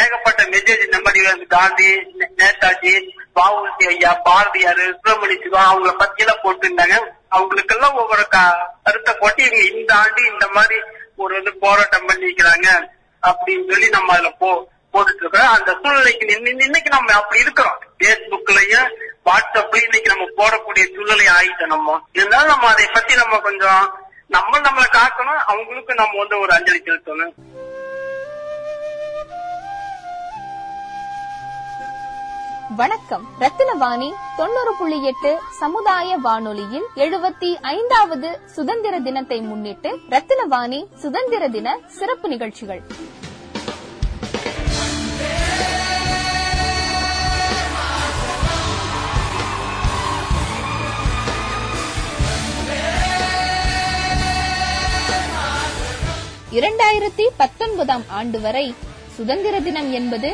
ஏகப்பட்ட 0.00 0.42
மெசேஜ் 0.52 0.84
இந்த 0.86 0.98
மாதிரி 1.04 1.20
வந்து 1.30 1.46
காந்தி 1.54 1.88
நேதாஜி 2.40 2.92
பாவூசி 3.38 3.86
ஐயா 3.92 4.12
பாரதியார் 4.28 4.82
சுப்பிரமணிய 4.90 5.38
சிவா 5.44 5.62
அவங்கள 5.70 5.92
பத்தி 6.02 6.22
எல்லாம் 6.24 6.42
போட்டிருந்தாங்க. 6.44 6.96
அவங்களுக்கெல்லாம் 7.36 7.98
ஒவ்வொரு 8.02 8.24
கருத்தை 8.34 9.12
போட்டு 9.22 9.42
இவங்க 9.46 9.64
இந்த 9.72 9.92
ஆண்டு 10.02 10.22
இந்த 10.32 10.46
மாதிரி 10.56 10.78
ஒரு 11.22 11.32
வந்து 11.38 11.52
போராட்டம் 11.64 12.08
பண்ணிக்கிறாங்க 12.10 12.68
அப்படின்னு 13.22 13.66
சொல்லி 13.72 13.88
நம்ம 13.96 14.12
அதுல 14.16 14.30
போ 14.42 14.50
போட்டுட்டு 14.96 15.22
இருக்கிறோம் 15.24 15.54
அந்த 15.56 15.70
சூழ்நிலைக்கு 15.82 16.26
இன்னைக்கு 16.66 16.90
நம்ம 16.96 17.14
அப்படி 17.20 17.40
இருக்கிறோம். 17.40 17.78
பேஸ்புக்லயும் 17.98 18.88
வாட்ஸ்அப்லயும் 19.28 19.86
இன்னைக்கு 19.86 20.10
நம்ம 20.14 20.26
போடக்கூடிய 20.38 20.84
சூழ்நிலை 20.94 21.26
ஆயிட்டோம் 21.38 21.72
நம்ம. 21.74 22.00
இருந்தாலும் 22.12 22.52
நம்ம 22.52 22.66
அதை 22.66 22.86
பத்தி 22.92 23.14
நம்ம 23.14 23.38
கொஞ்சம் 23.38 23.84
நம்ம 24.36 24.58
நம்மளை 24.58 24.88
காக்கணும் 24.98 25.42
அவங்களுக்கு 25.52 25.94
நம்ம 25.94 26.18
வந்து 26.18 26.38
ஒரு 26.38 26.52
அஞ்சலி 26.52 26.82
செலுத்தணும் 26.86 27.34
வணக்கம். 32.76 33.24
ரத்தினவாணி 33.40 34.08
தொண்ணூறு 34.36 34.72
புள்ளி 34.78 35.04
எட்டு 35.04 35.38
சமுதாய 35.58 36.16
வானொலியில் 36.16 36.86
எழுபத்தி 36.96 37.50
ஐந்தாவது 37.60 38.40
சுதந்திர 38.54 38.98
தினத்தை 38.98 39.40
முன்னிட்டு 39.40 39.98
ரத்தினவாணி 40.10 40.80
சுதந்திர 40.96 41.48
தின 41.48 41.78
சிறப்பு 41.98 42.28
நிகழ்ச்சிகள். 42.28 42.82
இரண்டாயிரத்தி 56.56 57.24
பத்தொன்பதாம் 57.36 58.04
ஆண்டு 58.08 58.40
வரை 58.40 58.74
சுதந்திர 59.16 59.60
தினம் 59.60 59.92
என்பது 59.92 60.28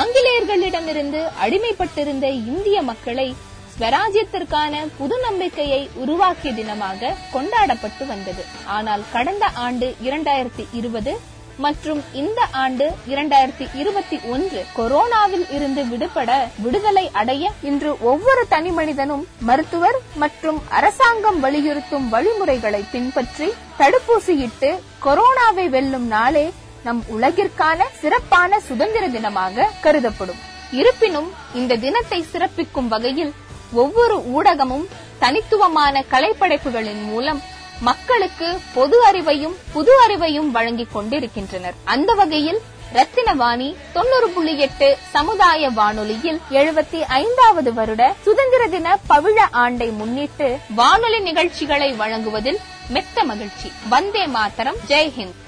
ஆங்கிலேயர்களிடமிருந்து 0.00 1.20
அடிமைப்பட்டிருந்த 1.44 2.26
இந்திய 2.50 2.82
மக்களை 2.82 3.34
ஸ்வராஜ்யத்திற்கான 3.74 4.86
புது 4.98 5.16
நம்பிக்கையை 5.18 5.88
உருவாக்கிய 5.94 6.52
தினமாக 6.54 7.12
கொண்டாடப்பட்டு 7.32 8.06
வந்தது. 8.06 8.42
ஆனால் 8.66 9.04
கடந்த 9.12 9.46
ஆண்டு 9.46 9.96
இரண்டாயிரத்தி 10.04 10.64
இருபது 10.72 11.12
மற்றும் 11.58 12.02
இந்த 12.12 12.46
ஆண்டு 12.52 12.92
இரண்டாயிரத்தி 13.08 13.66
இருபத்தி 13.74 14.20
ஒன்று 14.26 14.64
கொரோனாவில் 14.76 15.50
இருந்து 15.50 15.84
விடுபட 15.84 16.48
விடுதலை 16.62 17.10
அடைய 17.12 17.50
இன்று 17.62 18.00
ஒவ்வொரு 18.00 18.48
தனி 18.48 18.70
மனிதனும் 18.70 19.26
மருத்துவர் 19.40 19.98
மற்றும் 20.14 20.62
அரசாங்கம் 20.68 21.40
வலியுறுத்தும் 21.40 22.08
வழிமுறைகளை 22.08 22.84
பின்பற்றி 22.90 23.52
தடுப்பூசியிட்டு 23.78 24.78
கொரோனாவை 25.04 25.68
வெல்லும் 25.68 26.06
நாளே 26.06 26.52
நம் 26.82 27.02
உலகிற்கான 27.08 27.82
சிறப்பான 28.00 28.60
சுதந்திர 28.60 29.08
தினமாக 29.08 29.68
கருதப்படும். 29.82 30.40
இருப்பினும் 30.70 31.32
இந்த 31.54 31.76
தினத்தை 31.76 32.24
சிறப்பிக்கும் 32.32 32.88
வகையில் 32.88 33.32
ஒவ்வொரு 33.72 34.16
ஊடகமும் 34.16 34.88
தனித்துவமான 35.18 36.04
கலைப்படைப்புகளின் 36.10 37.02
மூலம் 37.04 37.42
மக்களுக்கு 37.82 38.60
பொது 38.74 38.96
அறிவையும் 39.12 39.54
புது 39.72 39.92
அறிவையும் 40.06 40.50
வழங்கிக் 40.50 40.92
கொண்டிருக்கின்றனர். 40.92 41.74
அந்த 41.84 42.12
வகையில் 42.12 42.60
ரத்தினவாணி 42.94 43.76
தொண்ணூறு 43.92 44.28
புள்ளி 44.34 44.58
எட்டு 44.58 44.98
சமுதாய 45.10 45.68
வானொலியில் 45.68 46.40
எழுபத்தி 46.50 47.00
ஐந்தாவது 47.00 47.74
வருட 47.74 48.14
சுதந்திர 48.22 48.66
தின 48.66 48.98
பவிழ 49.08 49.38
ஆண்டை 49.50 49.88
முன்னிட்டு 49.88 50.58
வானொலி 50.74 51.20
நிகழ்ச்சிகளை 51.20 51.92
வழங்குவதில் 51.92 52.60
மெத்த 52.88 53.24
மகிழ்ச்சி. 53.24 53.72
வந்தே 53.88 54.26
மாதரம். 54.26 54.76
ஜெய்ஹிந்த் 54.88 55.40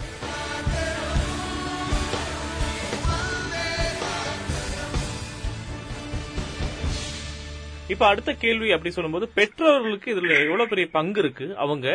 இப்ப 7.93 8.05
அடுத்த 8.11 8.31
கேள்வி 8.43 8.69
அப்படி 8.75 8.91
சொல்லும்போது 8.95 9.27
பெற்றோர்களுக்கு 9.39 10.09
இதுல 10.15 10.35
எவ்வளவு 10.47 10.71
பெரிய 10.73 10.87
பங்கு 10.99 11.21
இருக்கு? 11.23 11.47
அவங்க 11.65 11.87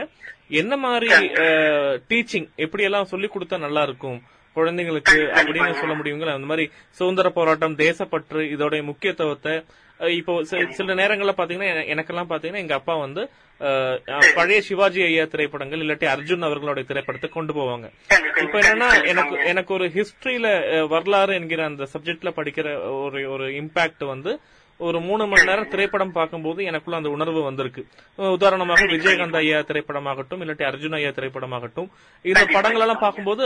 என்ன 0.61 0.73
மாதிரி 0.83 1.07
டீச்சிங் 2.11 2.47
எப்படி 2.65 2.83
எல்லாம் 2.89 3.09
சொல்லி 3.13 3.27
கொடுத்தா 3.33 3.57
நல்லா 3.65 3.81
இருக்கும்? 3.87 4.19
குழந்தைங்களுக்கு 4.55 5.17
அப்படின்னு 5.39 5.79
சொல்ல 5.81 5.93
முடியுங்களா? 5.99 6.35
அந்த 6.37 6.49
மாதிரி 6.51 6.65
சுதந்திர 6.99 7.27
போராட்டம் 7.37 7.77
தேசப்பற்று 7.83 8.41
இதோடைய 8.55 8.83
முக்கியத்துவத்தை 8.91 9.53
இப்போ 10.19 10.33
சில 10.77 10.93
நேரங்கள்ல 10.99 11.31
பாத்தீங்கன்னா 11.37 11.87
எனக்கெல்லாம் 11.93 12.29
பாத்தீங்கன்னா 12.29 12.63
எங்க 12.65 12.75
அப்பா 12.79 12.93
வந்து 13.05 13.21
பழைய 14.37 14.59
சிவாஜி 14.67 15.01
ஐயா 15.07 15.23
திரைப்படங்கள் 15.33 15.81
இல்லாட்டி 15.85 16.07
அர்ஜுன் 16.13 16.45
அவர்களுடைய 16.47 16.85
திரைப்படத்தை 16.91 17.29
கொண்டு 17.29 17.53
போவாங்க. 17.53 17.87
இப்ப 18.43 18.55
என்னன்னா 18.61 18.89
எனக்கு 19.11 19.35
எனக்கு 19.51 19.73
ஒரு 19.77 19.87
ஹிஸ்டரியில 19.95 20.47
வரலாறு 20.93 21.33
என்கிற 21.39 21.63
அந்த 21.71 21.87
சப்ஜெக்ட்ல 21.93 22.31
படிக்கிற 22.39 22.67
ஒரு 23.03 23.21
ஒரு 23.31 23.47
இம்பாக்ட் 23.61 24.05
வந்து 24.13 24.33
ஒரு 24.87 24.97
மூணு 25.07 25.23
மணி 25.31 25.47
நேரம் 25.49 25.71
திரைப்படம் 25.73 26.15
பார்க்கும்போது 26.17 26.59
எனக்குள்ள 26.69 26.99
அந்த 26.99 27.09
உணர்வு 27.15 27.41
வந்திருக்கு. 27.47 27.81
உதாரணமாக 28.37 28.85
விஜயகாந்த் 28.93 29.39
ஐயா 29.41 29.59
திரைப்படமாகட்டும் 29.69 30.41
இல்லாட்டி 30.43 30.65
அர்ஜுன் 30.69 30.97
ஐயா 30.99 31.11
திரைப்படமாகட்டும் 31.17 31.89
இந்த 32.25 32.43
படங்கள் 32.55 32.85
எல்லாம் 32.85 33.03
பார்க்கும்போது 33.05 33.45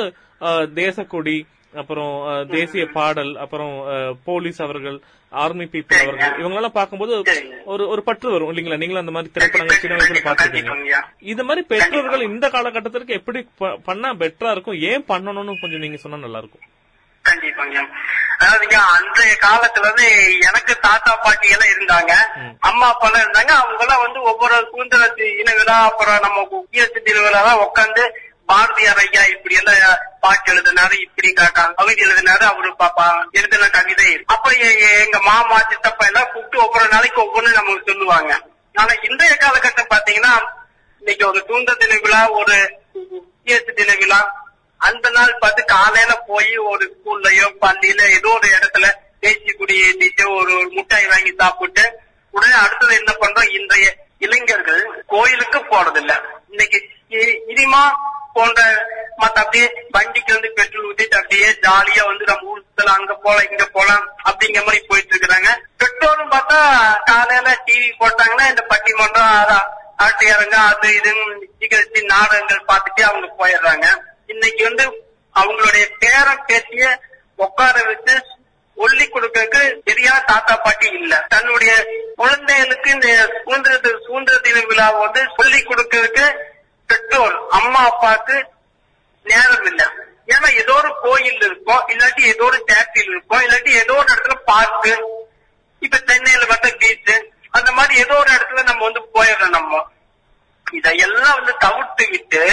தேசக்கொடி 0.82 1.38
அப்புறம் 1.82 2.14
தேசிய 2.56 2.84
பாடல் 2.98 3.32
அப்புறம் 3.44 3.74
போலீஸ் 4.28 4.60
அவர்கள் 4.66 4.98
ஆர்மி 5.44 5.66
பீப்புள் 5.74 6.04
அவர்கள் 6.04 6.34
இவங்களெல்லாம் 6.42 6.78
பார்க்கும்போது 6.78 7.14
ஒரு 7.74 7.84
ஒரு 7.94 8.02
பற்று 8.08 8.34
வரும். 8.34 8.50
இல்லைங்களா? 8.52 8.80
நீங்களும் 8.82 9.04
அந்த 9.04 9.16
மாதிரி 9.16 9.34
திரைப்படங்கள் 9.36 9.82
சின்ன 9.84 9.98
வயசுல 10.00 10.22
பார்த்திருக்கீங்க. 10.28 11.00
இது 11.32 11.44
மாதிரி 11.48 11.64
பெற்றோர்கள் 11.72 12.28
இந்த 12.30 12.46
காலகட்டத்திற்கு 12.56 13.18
எப்படி 13.20 13.42
பண்ணா 13.90 14.12
பெட்டரா 14.22 14.54
இருக்கும்? 14.56 14.80
ஏன் 14.92 15.08
பண்ணணும்னு 15.12 15.62
கொஞ்சம் 15.64 15.84
நீங்க 15.86 16.00
சொன்னா 16.04 16.24
நல்லா 16.26 16.42
இருக்கும். 16.44 16.66
கண்டிப்பாங்க. 17.26 17.78
அதாவதுங்க 18.42 18.78
அன்றைய 18.96 19.34
காலத்துல 19.46 19.88
வந்து 19.90 20.08
எனக்கு 20.48 20.74
தாத்தா 20.86 21.12
பாட்டி 21.26 21.48
எல்லாம் 21.56 21.74
இருந்தாங்க. 21.76 22.14
அம்மா 22.70 22.88
அப்பா 22.94 23.08
எல்லாம் 23.10 23.24
இருந்தாங்க. 23.26 23.54
அவங்க 23.62 23.84
எல்லாம் 23.86 24.04
வந்து 24.06 24.20
ஒவ்வொரு 24.32 24.56
சுதந்திர 24.72 25.08
தின 25.20 25.54
விழா 25.60 25.78
அப்புறம் 25.90 26.24
நம்ம 26.26 26.44
குக்கியத்து 26.52 27.02
திருவிழா 27.08 27.54
உட்காந்து 27.68 28.04
பாரதியார் 28.52 29.02
ஐயா 29.04 29.22
இப்படி 29.34 29.56
எல்லாம் 29.60 30.00
பாட்டு 30.24 30.52
எழுதினாரு 30.54 30.96
இப்படி 31.06 31.30
கவிதை 31.38 32.02
எழுதினாரு 32.08 32.44
அவரு 32.52 32.70
பாப்பா 32.82 33.06
எழுதின 33.40 33.70
கவிதை. 33.78 34.10
அப்படி 34.34 34.56
எங்க 35.04 35.20
மாமா 35.30 35.58
சித்தப்பா 35.70 36.06
எல்லாம் 36.10 36.32
கூப்பிட்டு 36.34 36.64
ஒவ்வொரு 36.66 36.88
நாளைக்கு 36.94 37.20
ஒவ்வொன்னு 37.26 37.58
நமக்கு 37.60 37.90
சொல்லுவாங்க. 37.92 38.32
ஆனா 38.76 38.94
இன்றைய 39.08 39.34
காலகட்டம் 39.44 39.92
பாத்தீங்கன்னா 39.94 40.34
இன்னைக்கு 41.02 41.24
ஒரு 41.32 41.40
சுதந்திர 41.48 41.76
தின 41.84 42.00
விழா 42.06 42.22
ஒரு 42.40 42.58
குக்கியத்து 42.94 43.74
தின 43.80 43.96
விழா 44.02 44.20
அந்த 44.88 45.08
நாள் 45.10 45.40
பார்த்து 45.42 45.62
காலையில 45.66 46.14
போய் 46.30 46.54
ஒரு 46.72 46.86
ஸ்கூல்லயோ 46.94 47.48
பள்ளியில 47.64 48.02
ஏதோ 48.18 48.30
ஒரு 48.38 48.48
இடத்துல 48.58 48.88
தேய்ச்சி 49.24 49.78
ஏற்றிட்டு 49.88 50.26
ஒரு 50.40 50.56
முட்டாய் 50.76 51.12
வாங்கி 51.12 51.34
சாப்பிட்டு 51.42 51.84
உடனே 52.34 52.56
அடுத்தது 52.64 52.94
என்ன 53.02 53.12
பண்றோம்? 53.22 53.52
இன்றைய 53.58 53.88
இளைஞர்கள் 54.18 54.82
கோயிலுக்கு 55.06 55.60
போறதில்ல. 55.72 56.14
இன்னைக்கு 56.52 56.80
இனிமா 57.52 57.82
போன்ற 58.34 58.60
மத்த 59.22 59.38
அப்படியே 59.42 59.66
வண்டிக்கு 59.92 60.32
வந்து 60.34 60.50
பெட்ரோல் 60.60 60.88
ஊத்திட்டு 60.90 61.18
அப்படியே 61.20 61.50
ஜாலியா 61.66 62.04
வந்து 62.06 62.26
நம்ம 62.26 62.52
ஊர் 62.52 62.62
அங்க 62.96 63.14
போலாம் 63.26 63.48
இங்க 63.52 63.66
போலாம் 63.76 64.04
அப்படிங்கிற 64.30 64.64
மாதிரி 64.66 64.82
போயிட்டு 64.90 65.14
இருக்கிறாங்க. 65.14 65.50
பெட்ரோலும் 65.82 66.34
பார்த்தா 66.36 66.60
காலையில 67.10 67.50
டிவி 67.68 67.90
போட்டாங்கன்னா 68.02 68.48
இந்த 68.50 68.64
பட்டிமன்றம் 68.72 69.70
ஆட்டு 70.06 70.26
இறங்க 70.28 70.56
அது 70.72 70.88
இதுன்னு 71.00 71.26
நிகழ்ச்சி 71.60 72.02
நாடகங்கள் 72.14 72.68
பார்த்துட்டு 72.72 73.04
அவங்க 73.10 73.28
போயிடுறாங்க. 73.42 73.88
இன்னைக்கு 74.30 74.64
வந்து 74.64 74.86
அவங்களுடைய 75.36 75.86
பேரன் 76.00 76.46
பேத்திய 76.48 76.86
உட்கார 77.40 77.76
வச்சு 77.84 78.16
ஒல்லி 78.78 79.06
கொடுக்கறதுக்கு 79.08 79.62
சரியா 79.88 80.14
தாத்தா 80.26 80.54
பாட்டி 80.58 80.88
இல்ல. 81.00 81.14
தன்னுடைய 81.28 81.72
குழந்தைகளுக்கு 82.16 82.90
இந்த 82.90 83.08
சுதந்திர 83.36 83.74
தி- 83.78 84.00
சுதந்திர 84.06 84.38
தின 84.38 84.64
விழாவை 84.70 85.00
வந்து 85.00 85.22
சொல்லி 85.36 85.60
கொடுக்கறதுக்கு 85.62 86.26
பெற்றோர் 86.90 87.36
அம்மா 87.52 87.82
அப்பாவுக்கு 87.86 88.38
நேரம் 89.26 89.66
இல்ல. 89.66 89.84
ஏன்னா 90.28 90.50
ஏதோ 90.54 90.74
ஒரு 90.74 90.92
கோயில் 91.02 91.42
இருக்கும் 91.42 91.84
இல்லாட்டி 91.88 92.24
ஏதோ 92.26 92.44
ஒரு 92.46 92.60
தேட்டரில் 92.68 93.12
இருக்கும் 93.12 93.44
இல்லாட்டி 93.46 93.72
ஏதோ 93.82 93.94
ஒரு 93.94 94.08
இடத்துல 94.08 94.36
பார்க்கு 94.50 94.94
இப்ப 95.82 95.98
சென்னையில 96.10 96.46
மட்டும் 96.46 96.78
பீச் 96.78 97.14
அந்த 97.52 97.70
மாதிரி 97.72 97.94
ஏதோ 98.00 98.16
ஒரு 98.16 98.32
இடத்துல 98.32 98.64
நம்ம 98.64 98.84
வந்து 98.84 99.02
போயிடுறோம் 99.16 99.56
நம்ம. 99.56 99.82
இதையெல்லாம் 100.74 101.38
வந்து 101.40 101.54
தவிர்த்து 101.58 102.06
விட்டு 102.12 102.44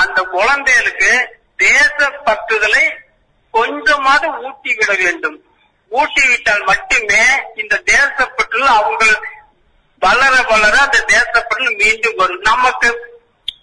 அந்த 0.00 0.22
குழந்தைகளுக்கு 0.34 1.12
தேச 1.56 1.96
பற்றுதலை 2.26 2.84
கொஞ்சமாவது 3.50 4.28
ஊட்டி 4.46 4.74
விட 4.74 4.92
வேண்டும். 5.02 5.38
ஊட்டி 5.88 6.22
விட்டால் 6.28 6.62
மட்டுமே 6.62 7.24
இந்த 7.54 7.82
தேசப்பற்றுதல் 7.90 8.74
அவங்க 8.78 9.04
வளர 9.98 10.34
வளர 10.42 10.74
அந்த 10.78 11.00
தேசப்பற்றுதல் 11.14 11.76
மீண்டும் 11.76 12.16
வரும். 12.16 12.40
நமக்கு 12.40 12.88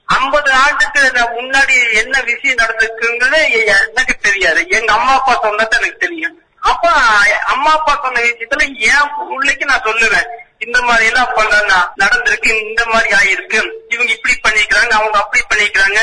ஐம்பது 0.05 0.51
ஆண்டுக்கு 0.51 1.01
முன்னாடி 1.37 1.75
என்ன 1.93 2.21
விஷயம் 2.21 2.57
நடந்திருக்குங்கிறது 2.57 3.39
எனக்கு 3.87 4.15
தெரியாது. 4.21 4.67
எங்க 4.67 4.93
அம்மா 4.93 5.13
அப்பா 5.13 5.33
சொன்னது 5.41 5.77
எனக்கு 5.77 5.97
தெரியும். 5.97 6.37
அப்ப 6.59 6.91
அம்மா 7.53 7.71
அப்பா 7.71 7.99
சொன்ன 8.03 8.21
விஷயத்துல 8.21 8.63
என் 8.91 9.11
பிள்ளைக்கு 9.29 9.65
நான் 9.65 9.87
சொல்லுவேன். 9.89 10.29
இந்த 10.65 10.77
மாதிரி 10.81 11.05
எல்லாம் 11.09 11.33
பண்றாங்க 11.35 11.73
நடந்திருக்கு 12.01 12.51
இந்த 12.67 12.83
மாதிரி 12.85 13.09
ஆயிருக்கு. 13.19 13.59
இவங்க 13.89 14.11
இப்படி 14.15 14.35
பண்ணிக்கிறாங்க 14.45 14.93
அவங்க 14.99 15.17
அப்படி 15.23 15.41
பண்ணிக்கிறாங்க 15.51 15.99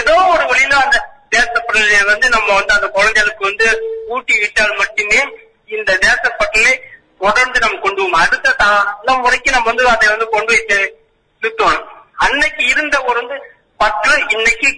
ஏதோ 0.00 0.14
ஒரு 0.34 0.44
வழியில 0.50 0.76
அந்த 0.84 0.98
தேசப்பட்டலை 1.34 1.98
வந்து 2.04 2.28
நம்ம 2.28 2.48
வந்து 2.54 2.72
அந்த 2.74 2.88
குழந்தைகளுக்கு 2.96 3.44
வந்து 3.44 3.66
ஊட்டி 4.14 4.38
விட்டால் 4.38 4.78
மட்டுமே 4.82 5.20
இந்த 5.76 5.90
தேசப்பட்டலை 6.06 6.72
தொடர்ந்து 7.18 7.58
நம்ம 7.60 7.78
கொண்டு 7.84 8.00
போவோம் 8.02 8.20
அடுத்த 8.24 8.54
தலைமுறைக்கு 8.62 9.50
நம்ம 9.50 9.68
வந்து 9.70 9.88
அதை 9.94 10.08
வந்து 10.08 10.28
கொண்டு 10.28 10.52
வைத்து 10.54 10.78
நிறுத்தணும். 11.42 11.86
அன்னைக்கு 12.26 12.62
இருந்த 12.72 12.96
ஒரு 13.08 13.16
வந்து 13.20 13.36
பற்று 13.76 14.14
இன்னைக்கு 14.36 14.68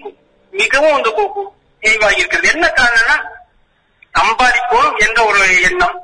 மிகவும் 0.53 0.95
வந்து 0.97 1.13
தெளிவாகி 1.85 2.21
இருக்கிறது. 2.21 2.49
என்ன 2.55 2.67
காரணம்னா 2.81 3.17
சம்பாதிப்போம் 4.19 4.91
என்ற 5.07 5.19
ஒரு 5.31 5.43
எண்ணம். 5.69 5.97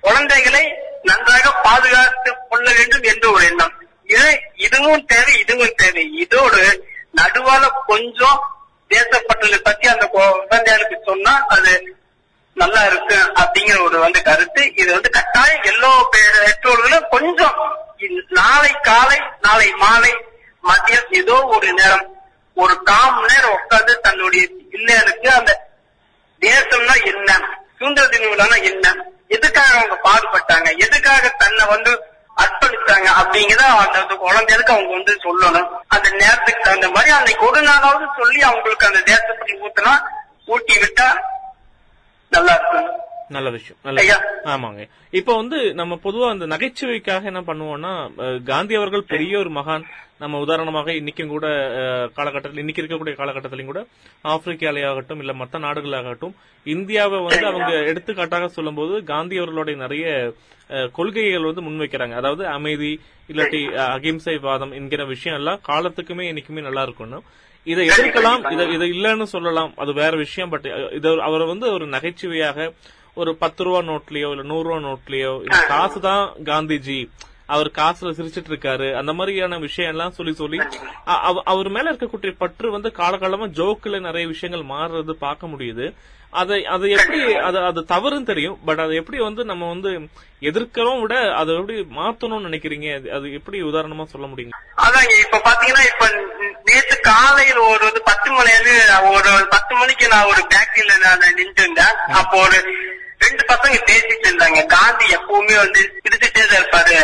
குழந்தைகளை 0.00 0.64
நன்றாக 1.02 1.52
பாதுகாத்துக் 1.62 2.42
கொள்ள 2.48 2.72
வேண்டும் 2.72 3.02
என்ற 3.02 3.30
ஒரு 3.30 3.44
எண்ணம். 3.44 3.74
இது 4.04 4.40
இதுவும் 4.54 5.04
தேவை 5.04 5.38
இதுவும் 5.40 5.74
தேவை. 5.76 6.04
இதோடு 6.16 6.86
நடுவால 7.16 7.70
கொஞ்சம் 7.86 8.40
தேசப்பட்டலை 8.90 9.58
பத்தி 9.58 9.88
அந்த 9.88 10.06
குழந்தைகளுக்கு 10.06 10.96
சொன்னா 11.04 11.44
அது 11.48 11.96
நல்லா 12.54 12.82
இருக்கு 12.84 13.18
அப்படிங்கிற 13.34 13.84
ஒரு 13.84 13.98
வந்து 13.98 14.22
கருத்து. 14.22 14.74
இது 14.74 14.92
வந்து 14.92 15.10
கட்டாயம் 15.10 15.62
எல்லோ 15.62 15.90
பெற்றோர்களும் 16.10 17.08
கொஞ்சம் 17.10 17.56
நாளை 18.28 18.72
காலை 18.80 19.18
நாளை 19.40 19.72
மாலை 19.72 20.12
மதியம் 20.64 21.10
ஏதோ 21.10 21.36
ஒரு 21.44 21.72
நேரம் 21.72 22.06
ஒரு 22.54 22.82
கால் 22.82 23.12
மணி 23.12 23.34
நேரம் 23.34 23.52
உட்கார்ந்து 23.52 24.00
தன்னுடைய 24.00 24.48
பிள்ளைகளுக்கு 24.70 25.30
அந்த 25.30 25.52
தேசம்னா 26.42 26.94
என்ன? 27.04 27.30
சுதந்திர 27.78 28.06
தின 28.06 28.24
விழானா 28.24 28.62
என்ன? 28.62 28.86
எதுக்காக 29.30 29.72
அவங்க 29.78 29.96
பாடுபட்டாங்க? 30.04 30.68
எதுக்காக 30.76 31.28
தன்னை 31.42 31.64
வந்து 31.66 31.92
அர்ப்பணிச்சாங்க? 32.36 33.08
அப்படிங்கிறத 33.20 33.64
அந்த 33.98 34.14
குழந்தைகளுக்கு 34.14 34.72
அவங்க 34.72 34.92
வந்து 34.92 35.14
சொல்லணும். 35.24 35.68
அந்த 35.88 36.10
நேரத்துக்கு 36.10 36.62
தகுந்த 36.62 36.88
மாதிரி 36.88 37.10
அன்னைக்கு 37.10 37.46
ஒரு 37.46 37.60
நாளாவது 37.60 38.06
சொல்லி 38.16 38.40
அவங்களுக்கு 38.42 38.86
அந்த 38.86 39.02
தேசப்படி 39.12 39.52
ஊத்தினா 39.66 39.94
ஊட்டி 40.46 40.74
விட்டா 40.78 41.08
நல்லா 42.30 42.54
இருக்கும். 42.54 42.88
நல்ல 43.28 43.50
விஷயம். 43.50 43.78
நல்ல. 43.82 44.24
ஆமாங்க. 44.44 44.88
இப்ப 45.10 45.36
வந்து 45.36 45.74
நம்ம 45.74 45.94
பொதுவா 46.04 46.28
அந்த 46.30 46.46
நகைச்சுவைக்காக 46.46 47.24
என்ன 47.24 47.40
பண்ணுவோம்னா 47.40 47.92
காந்தி 48.42 48.74
அவர்கள் 48.74 49.10
பெரிய 49.12 49.38
ஒரு 49.38 49.50
மகான். 49.50 49.84
நம்ம 50.20 50.38
உதாரணமாக 50.44 50.94
இன்னைக்கும் 51.00 51.32
கூட 51.34 51.46
காலகட்டத்தில் 52.18 52.62
இன்னைக்கு 52.62 52.82
இருக்கக்கூடிய 52.82 53.14
காலகட்டத்திலும் 53.20 53.70
கூட 53.70 53.80
ஆப்பிரிக்காலேயாகட்டும் 54.32 55.20
இல்ல 55.22 55.32
மற்ற 55.40 55.58
நாடுகளாகட்டும் 55.66 56.34
இந்தியாவை 56.66 57.18
வந்து 57.26 57.46
அவங்க 57.50 57.72
எடுத்துக்காட்டாக 57.90 58.48
சொல்லும்போது 58.56 58.94
காந்தி 59.12 59.38
அவர்களுடைய 59.40 59.76
நிறைய 59.84 60.06
கொள்கைகள் 60.96 61.48
வந்து 61.48 61.64
முன்வைக்கிறாங்க. 61.66 62.14
அதாவது 62.20 62.42
அமைதி 62.56 62.90
இல்லாட்டி 63.28 63.60
அகிம்சை 63.94 64.36
வாதம் 64.46 64.74
என்கிற 64.78 65.04
விஷயம் 65.04 65.38
எல்லாம் 65.40 65.62
காலத்துக்குமே 65.70 66.26
என்னைக்குமே 66.30 66.66
நல்லா 66.68 66.84
இருக்கணும் 66.88 67.24
இதை 67.66 67.84
எதிர்க்கலாம் 67.92 68.44
இதை 68.54 68.64
இதை 68.76 68.86
இல்லைன்னு 68.94 69.26
சொல்லலாம் 69.34 69.72
அது 69.82 69.92
வேற 70.02 70.12
விஷயம் 70.16 70.52
பட் 70.54 70.68
இது 70.98 71.08
அவரை 71.28 71.46
வந்து 71.46 71.66
ஒரு 71.76 71.86
நகைச்சுவையாக 71.96 72.68
ஒரு 73.20 73.30
பத்து 73.42 73.64
ரூபா 73.64 73.80
நோட்லயோ 73.90 74.28
இல்ல 74.34 74.44
நூறு 74.52 74.66
ரூபா 74.68 74.78
நோட்லயோ 74.88 75.32
காசு 75.72 75.98
தான் 76.00 76.24
காந்திஜி. 76.44 77.00
அவர் 77.50 77.70
காசுல 77.74 78.10
சிரிச்சிட்டு 78.10 78.50
இருக்காரு 78.50 78.94
அந்த 78.94 79.12
மாதிரியான 79.12 79.58
விஷயம் 79.58 79.90
எல்லாம் 79.90 80.10
சொல்லி 80.10 80.34
சொல்லி 80.34 80.58
அவ- 81.04 81.42
அவர் 81.44 81.68
மேல 81.68 81.92
இருக்கக்கூடிய 81.92 82.34
பற்று 82.38 82.70
வந்து 82.70 82.92
காலகாலமா 82.96 83.48
ஜோக்குல 83.52 84.00
நிறைய 84.00 84.26
விஷயங்கள் 84.28 84.76
மாறுறது 84.76 85.10
பார்க்க 85.18 85.46
முடியுது. 85.46 85.86
அதை 86.32 86.66
அதை 86.66 86.90
எப்படி 86.90 87.34
அது 87.40 87.58
அது 87.64 87.84
தவறுன்னு 87.88 88.22
தெரியும். 88.22 88.58
பட் 88.64 88.78
அதை 88.78 88.96
எப்படி 88.96 89.18
வந்து 89.18 89.44
நம்ம 89.44 89.68
வந்து 89.68 89.90
எதிர்க்கிறோம் 90.40 91.00
விட 91.00 91.34
அதை 91.34 91.54
எப்படி 91.54 91.78
மாத்தணும்னு 91.96 92.46
நினைக்கிறீங்க? 92.48 92.88
அது- 93.10 93.32
எப்படி 93.32 93.62
உதாரணமா 93.62 94.04
சொல்ல 94.04 94.26
முடியுங்க? 94.26 94.54
அதாங்க 94.76 95.14
இப்ப 95.20 95.40
பாத்தீங்கன்னா 95.44 95.84
இப்ப 95.86 96.06
நேற்று 96.64 96.98
காலையில் 97.00 97.56
ஒரு 97.56 97.84
வந்து 97.84 98.02
பத்து 98.02 98.30
மணி 98.30 98.50
ஒரு 99.10 99.46
பத்து 99.50 99.74
மணிக்கு 99.74 100.08
நான் 100.08 100.24
ஒரு 100.24 100.42
பேக்கரியில 100.54 100.98
நான் 101.02 101.18
நின்று 101.18 101.62
இருந்தேன் 101.62 101.96
அப்போ 102.12 102.38
ஒரு 102.42 102.58
ரெண்டு 103.20 103.42
பசங்க 103.50 103.76
பேசிட்டு 103.90 104.26
இருந்தாங்க. 104.28 104.60
காந்தி 104.76 105.06
எப்பவுமே 105.16 105.56
வந்து 105.64 105.80
சிரிச்சுட்டே 106.02 106.42
தான் 106.44 106.60
இருப்பாரு. 106.60 106.96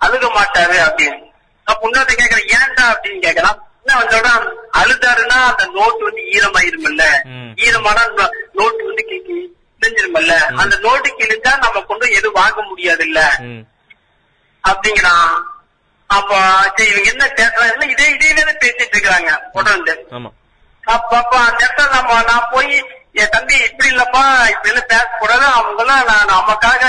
அழுக 0.00 0.26
மாட்டாரு 0.38 0.76
அப்படின்னு. 0.86 1.18
அப்ப 1.66 1.86
இன்னொருத்த 1.88 2.14
கேக்குறேன் 2.20 2.50
ஏன்டா? 2.58 2.84
அப்படின்னு 2.94 3.20
கேக்குறான் 3.26 3.58
என்ன 3.82 3.96
வந்தோட 4.00 4.28
அழுதாருன்னா 4.80 5.38
அந்த 5.50 5.64
நோட்டு 5.76 6.02
வந்து 6.08 6.22
ஈரமாயிருமில்ல. 6.34 7.02
ஈரமான 7.64 7.98
நோட்டு 8.58 8.82
வந்து 8.88 9.02
கிழிஞ்சிருமில்ல 9.10 10.32
அந்த 10.62 10.74
நோட்டு 10.86 11.08
கிழிஞ்சா 11.20 11.52
நம்ம 11.64 11.82
கொண்டு 11.90 12.06
எதுவும் 12.18 12.38
வாங்க 12.40 12.60
முடியாது 12.70 13.04
இல்ல 13.08 13.20
அப்படிங்கிறான். 14.64 15.34
அப்ப 16.10 16.32
சரி 16.76 16.90
இவங்க 16.92 17.08
என்ன 17.12 17.24
பேசுறாங்க? 17.38 17.86
இதே 17.94 18.06
இதே 18.14 18.44
பேசிட்டு 18.64 18.96
இருக்காங்க 18.96 19.30
தொடர்ந்து 19.56 19.94
அப்ப 20.84 21.10
அப்ப 21.20 21.34
அந்த 21.46 21.60
இடத்துல 21.64 21.86
நம்ம 21.94 22.18
நான் 22.30 22.50
போய் 22.52 22.74
என் 23.16 23.32
தம்பி 23.34 23.56
இப்படி 23.68 23.88
இல்லப்பா 23.92 24.22
இப்படி 24.52 24.70
எல்லாம் 24.72 24.90
பேசக்கூடாது. 24.92 25.44
அவங்க 25.58 25.82
எல்லாம் 25.84 26.08
நான் 26.10 26.32
நமக்காக 26.34 26.82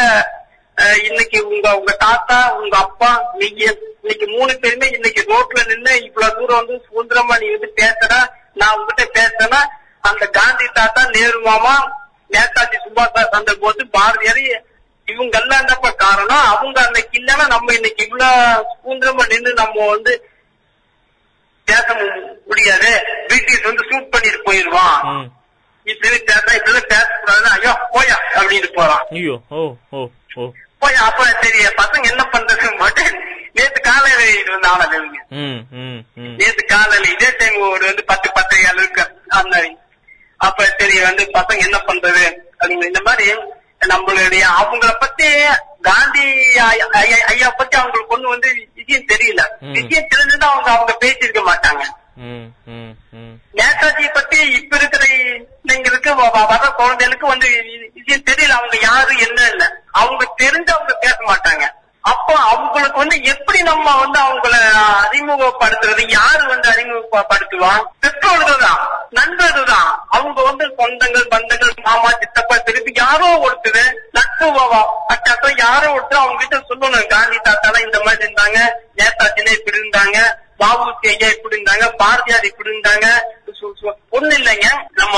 இன்னைக்கு 1.07 1.37
உங்க 1.51 1.67
உங்க 1.77 1.91
தாத்தா 2.03 2.37
உங்க 2.57 2.75
அப்பா 2.77 3.09
நீங்க 3.39 3.61
இன்னைக்கு 4.01 4.25
மூணு 4.33 4.51
பேருமே 4.63 4.87
இன்னைக்கு 4.97 5.21
ரோட்ல 5.31 5.61
நின்று 5.69 5.93
இவ்வளவு 6.07 6.35
தூரம் 6.39 6.59
வந்து 6.59 6.75
சுதந்திரமா 6.87 7.35
நீ 7.41 7.47
வந்து 7.53 7.69
பேசுறா 7.79 8.19
நான் 8.59 8.75
உங்ககிட்ட 8.77 9.05
பேசுறேன்னா 9.17 9.61
அந்த 10.09 10.25
காந்தி 10.37 10.67
தாத்தா 10.79 11.01
நேரு 11.15 11.39
மாமா 11.47 11.73
நேதாஜி 12.31 12.77
சுபாஷ் 12.85 13.31
சந்திர 13.33 13.55
போஸ் 13.63 13.83
பாரதியார் 13.97 14.43
இவங்க 15.07 15.35
எல்லாம் 15.39 15.61
என்னப்பா 15.63 15.89
காரணம்? 16.03 16.47
அவங்க 16.53 16.77
அன்னைக்கு 16.85 17.15
இல்லைன்னா 17.19 17.45
நம்ம 17.55 17.73
இன்னைக்கு 17.73 18.01
இவ்வளவு 18.07 18.39
சுதந்திரமா 18.73 19.25
நின்று 19.33 19.51
நம்ம 19.61 19.85
வந்து 19.93 20.13
பேச 21.67 21.87
முடியாது. 22.49 22.91
பிரிட்டிஷ் 23.29 23.67
வந்து 23.69 23.85
ஷூட் 23.89 24.11
பண்ணிட்டு 24.13 24.39
போயிருவான். 24.47 24.99
ம் 25.87 25.87
இப்படி 25.87 26.17
பேச 26.19 26.53
இப்படி 26.55 26.79
பேசக்கூடாது 26.87 27.49
ஐயோ 27.49 27.73
போயா 27.93 28.17
அப்படின்னு 28.35 28.71
போறான். 28.73 29.05
ஐயோ 29.09 29.39
ஓ 29.49 29.61
ஓ 29.89 30.07
ஓ 30.35 30.49
போய் 30.79 30.95
அப்ப 30.95 31.23
சரி 31.41 31.59
பசங்க 31.77 32.09
என்ன 32.09 32.23
பண்றது 32.31 32.77
மட்டும் 32.77 33.17
நேத்து 33.53 33.81
காலையில 33.81 34.29
இது 34.31 34.51
வந்து 34.51 34.67
நேத்து 36.37 36.65
காலையில 36.65 37.09
இதே 37.11 37.35
டைம் 37.37 37.69
ஒரு 37.69 37.85
வந்து 37.85 38.03
பத்து 38.03 38.31
பத்து 38.31 38.67
அளவுக்கு 38.67 39.03
அந்த 39.27 39.49
மாதிரி. 39.49 39.77
அப்ப 40.37 40.75
சரி 40.77 41.01
வந்து 41.01 41.23
பசங்க 41.33 41.57
என்ன 41.57 41.77
பண்றது? 41.77 42.25
அப்படிங்க 42.59 42.85
இந்த 42.85 43.01
மாதிரி 43.03 43.31
நம்மளுடைய 43.87 44.43
அவங்கள 44.59 44.93
பத்தி 44.99 45.27
காந்தி 45.81 46.23
ஐயா- 46.69 47.55
பத்தி 47.57 47.77
அவங்களுக்கு 47.77 48.17
ஒண்ணு 48.17 48.29
வந்து 48.29 48.69
விஷயம் 48.75 49.05
தெரியல. 49.05 49.41
விஷயம் 49.71 50.07
தெரிஞ்சுதான் 50.15 50.49
அவங்க 50.49 50.71
அவங்க 50.71 50.97
பேசியிருக்க 51.01 51.41
மாட்டாங்க. 51.43 51.83
நேதாஜி 53.53 54.13
பத்தி 54.13 54.51
இப்ப 54.51 54.77
இருக்கிற 54.77 55.03
குழந்தைங்களுக்கு 55.67 56.31
வர 56.31 56.69
குழந்தைகளுக்கு 56.69 57.27
வந்து 57.27 57.47
இது- 58.07 58.23
தெரியல. 58.31 58.49
அவங்க 58.49 58.77
யாரு 58.81 59.17
என்ன 59.17 59.49
இல்ல. 59.49 59.81
அவங்க 59.91 60.35
தெரிஞ்சு 60.43 60.69
அவங்க 60.69 60.93
பேச 60.93 61.15
மாட்டாங்க. 61.15 61.71
அப்போ 62.01 62.35
அவங்களுக்கு 62.35 62.97
வந்து 62.97 63.23
எப்படி 63.23 63.61
நம்ம 63.61 63.95
வந்து 63.95 64.19
அவங்கள 64.19 64.55
அறிமுகப்படுத்துறது? 65.01 66.09
யாரு 66.09 66.47
வந்து 66.47 66.69
அறிமுகப்படுத்துவான்? 66.69 67.83
பெற்றோர்கள் 67.99 68.59
தான் 68.59 69.07
நண்பர்கள் 69.09 69.63
தான் 69.63 70.05
அவங்க 70.09 70.41
வந்து 70.41 70.67
சொந்தங்கள் 70.77 71.27
பந்தங்கள் 71.29 71.83
மாமா 71.83 72.09
சித்தப்பா 72.09 72.57
திருப்பி 72.57 72.91
யாரோ 72.95 73.25
ஒருத்தர் 73.25 73.93
நட்பு 74.11 74.59
அச்சாத்தம் 75.07 75.57
யாரோ 75.57 75.87
ஒருத்தர் 75.87 76.13
அவங்க 76.13 76.45
கிட்ட 76.45 76.57
சொல்லணும். 76.57 77.07
காந்தி 77.07 77.37
தாத்தாலாம் 77.37 77.85
இந்த 77.85 78.01
மாதிரி 78.01 78.33
இருந்தாங்க. 78.33 78.69
நேதாஜினா 78.97 79.51
இப்படி 79.51 79.79
இருந்தாங்க. 79.79 80.33
பாபு 80.57 80.95
ஐயா 81.01 81.27
இப்படி 81.27 81.61
இருந்தாங்க. 81.61 81.89
பாரதியார் 81.97 82.43
இப்படி 82.43 82.69
இருந்தாங்க. 82.69 83.05
ஒண்ணு 84.11 84.33
இல்லைங்க. 84.39 84.67
நம்ம 84.91 85.15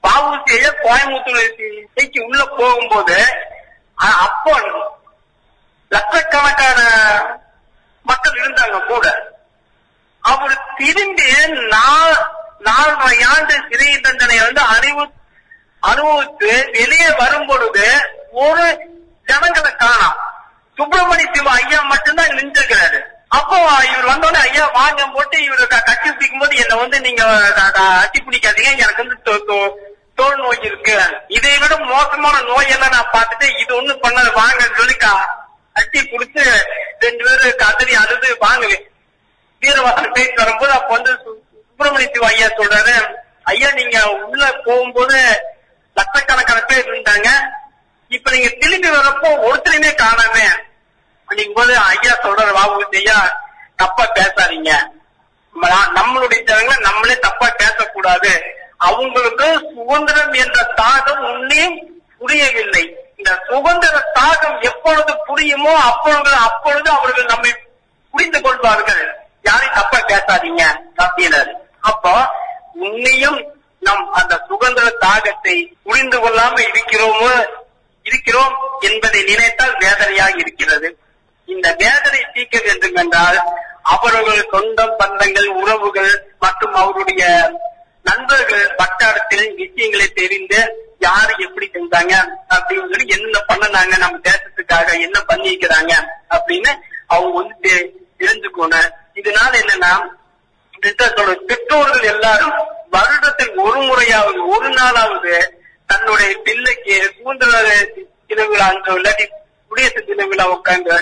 பாவூசிய 0.00 0.68
கோயம்புத்தூர் 0.84 1.42
சிறைக்கு 1.58 2.20
உள்ள 2.24 2.42
போகும்போது 2.58 3.18
அப்போ 4.22 4.54
லட்சக்கணக்கான 5.90 6.80
மக்கள் 8.06 8.40
இருந்தாங்க 8.42 8.78
கூட. 8.86 9.06
அவர் 10.24 10.56
திரும்பி 10.76 11.26
நாலரை 12.64 13.16
ஆண்டு 13.26 13.54
சிறை 13.68 13.88
தண்டனை 14.00 14.36
வந்து 14.38 14.62
அறிவு 14.74 15.04
அனுபவித்து 15.82 16.50
வெளியே 16.72 17.08
வரும் 17.20 17.46
பொழுது 17.46 17.86
ஒரு 18.42 18.66
ஜனங்களை 19.28 19.72
காணாம் 19.76 20.18
சுப்பிரமணிய 20.76 21.26
சிவா 21.34 21.54
ஐயா 21.60 21.80
மட்டும்தான் 21.84 22.36
நின்றுக்கிறாரு 22.38 23.00
அப்போ 23.32 23.56
இவர் 23.90 24.10
வந்தோடனே 24.12 24.40
ஐயா 24.48 24.66
வாங்க. 24.66 25.06
போட்டு 25.06 25.44
இவர் 25.44 25.66
கட்டி 25.66 26.12
பிடிக்கும் 26.12 26.38
போது 26.38 26.56
என்ன 26.56 26.74
வந்து 26.74 27.00
நீங்க 27.00 27.22
அட்டி 28.02 28.20
பிடிக்காதீங்க. 28.20 28.70
எனக்கு 28.76 29.04
வந்து 29.04 29.18
தோ- 29.24 29.44
தோ- 29.48 29.72
தோல் 30.14 30.36
நோய் 30.36 30.62
இருக்கு. 30.62 30.96
இதை 31.28 31.58
விட 31.58 31.76
மோசமான 31.84 32.40
நோய் 32.40 32.68
எல்லாம் 32.68 32.90
நான் 32.90 33.12
பார்த்துட்டு 33.12 33.58
இது 33.58 33.80
ஒண்ணு 33.80 33.94
பண்ணது 34.04 34.30
வாங்கன்னு 34.40 34.76
சொல்லி 34.76 34.96
அட்டி 35.72 36.00
பிடிச்சு 36.02 36.42
ரெண்டு 36.98 37.24
பேரும் 37.24 37.56
கதறி 37.56 37.94
அழுது 37.94 38.36
வாங்குவேன் 38.40 38.84
வீரவாசன் 39.62 40.12
பேசி 40.12 40.32
வரும்போது 40.36 40.72
அப்ப 40.72 40.92
வந்து 40.94 41.12
சு- 41.12 41.38
சுப்பிரமணிய 41.68 42.10
சிவ 42.12 42.26
ஐயா 42.26 42.46
சொல்றாரு 42.46 42.94
ஐயா 43.42 43.70
நீங்க 43.70 43.98
உள்ள 44.10 44.52
போகும்போது 44.64 45.18
லட்சக்கணக்கான 45.96 46.60
பேர் 46.60 46.90
இருந்தாங்க. 46.90 47.28
இப்ப 48.10 48.30
நீங்க 48.30 48.48
திரும்பி 48.60 48.88
வரப்போ 48.90 49.28
ஒருத்தரையுமே 49.48 49.92
காணாம 49.94 50.36
அப்படிங்கும் 51.32 51.54
போது 51.54 51.76
ஐயா 51.76 52.18
சொல்றாரு 52.22 52.52
பாபு 52.52 52.86
ஐயா 52.90 53.42
தப்பா 53.76 54.08
பேசாதீங்க. 54.14 54.72
நம்ம- 55.54 55.92
நம்மளுடைய 55.94 56.42
ஜனங்களை 56.42 56.80
நம்மளே 56.80 57.18
தப்பா 57.18 57.52
பேசக்கூடாது. 57.56 58.42
அவங்களுக்கு 58.76 59.72
சுதந்திரம் 59.74 60.32
என்ற 60.32 60.74
தாகம் 60.76 61.32
உன்னே 61.32 61.82
புரியவில்லை. 62.18 62.96
இந்த 63.16 63.42
சுதந்திர 63.48 64.04
தாகம் 64.14 64.60
எப்பொழுது 64.60 65.12
புரியுமோ 65.12 65.74
அப்பொழுது 65.74 66.32
அப்பொழுது 66.32 66.90
அவர்கள் 66.90 67.24
நம்மை 67.24 67.56
புரிந்து 68.10 68.40
கொள்வார்கள். 68.40 69.16
யாரையும் 69.42 69.74
தப்பா 69.74 69.98
பேசாதீங்க. 69.98 70.76
அப்படின்னாரு. 70.98 71.52
அப்போ 71.80 72.28
உன்னையும் 72.72 73.60
நம் 73.80 74.12
அந்த 74.12 74.44
சுதந்திர 74.48 74.96
தாகத்தை 75.00 75.72
புரிந்து 75.82 76.20
கொள்ளாம 76.20 76.66
இருக்கிறோமோ 76.68 77.46
இருக்கிறோம் 78.02 78.56
என்பதை 78.80 79.22
நினைத்தால் 79.22 79.76
வேதனையாக 79.78 80.32
இருக்கிறது. 80.36 80.98
இந்த 81.48 81.74
வேதனை 81.78 82.24
தீர்க்க 82.32 82.58
வேண்டும் 82.64 82.94
என்றால் 82.94 83.38
அவர்கள் 83.82 84.48
சொந்தம் 84.50 84.96
பந்தங்கள் 84.98 85.46
உறவுகள் 85.46 86.12
மற்றும் 86.38 86.74
அவருடைய 86.74 87.24
நண்பர்கள் 88.02 88.74
வட்டாரத்தில் 88.76 89.54
விஷயங்களை 89.54 90.12
தெரிந்து 90.12 90.60
யாரு 90.98 91.34
எப்படி 91.38 91.66
செஞ்சாங்க 91.66 92.14
அப்படின்னு 92.50 92.90
சொல்லி 92.90 93.06
என்ன 93.08 93.38
பண்ணுனாங்க 93.48 93.98
நம்ம 93.98 94.18
தேசத்துக்காக 94.22 95.00
என்ன 95.00 95.20
பண்ணிக்கிறாங்க 95.28 95.92
அப்படின்னு 96.30 96.72
அவங்க 97.06 97.40
வந்து 97.40 97.54
தெ- 97.62 97.88
தெரிஞ்சுக்கணும். 98.20 98.90
இதனால 99.14 99.52
என்னன்னா 99.60 99.92
பெற்றோர்கள் 101.46 102.02
எல்லாரும் 102.02 102.54
வருடத்தில் 102.90 103.56
ஒரு 103.56 103.82
முறையாவது 103.82 104.46
ஒரு 104.46 104.68
நாளாவது 104.68 105.34
தன்னுடைய 105.86 106.38
பிள்ளைக்கு 106.42 107.12
சுதந்திர 107.16 107.88
தின 108.26 108.46
விழா 108.46 108.66
அன்று 108.66 108.98
இல்லாட்டி 108.98 109.26
குடியரசு 109.70 110.04
தின 110.04 110.26
விழா 110.26 110.44
உட்கார்ந்து 110.44 110.96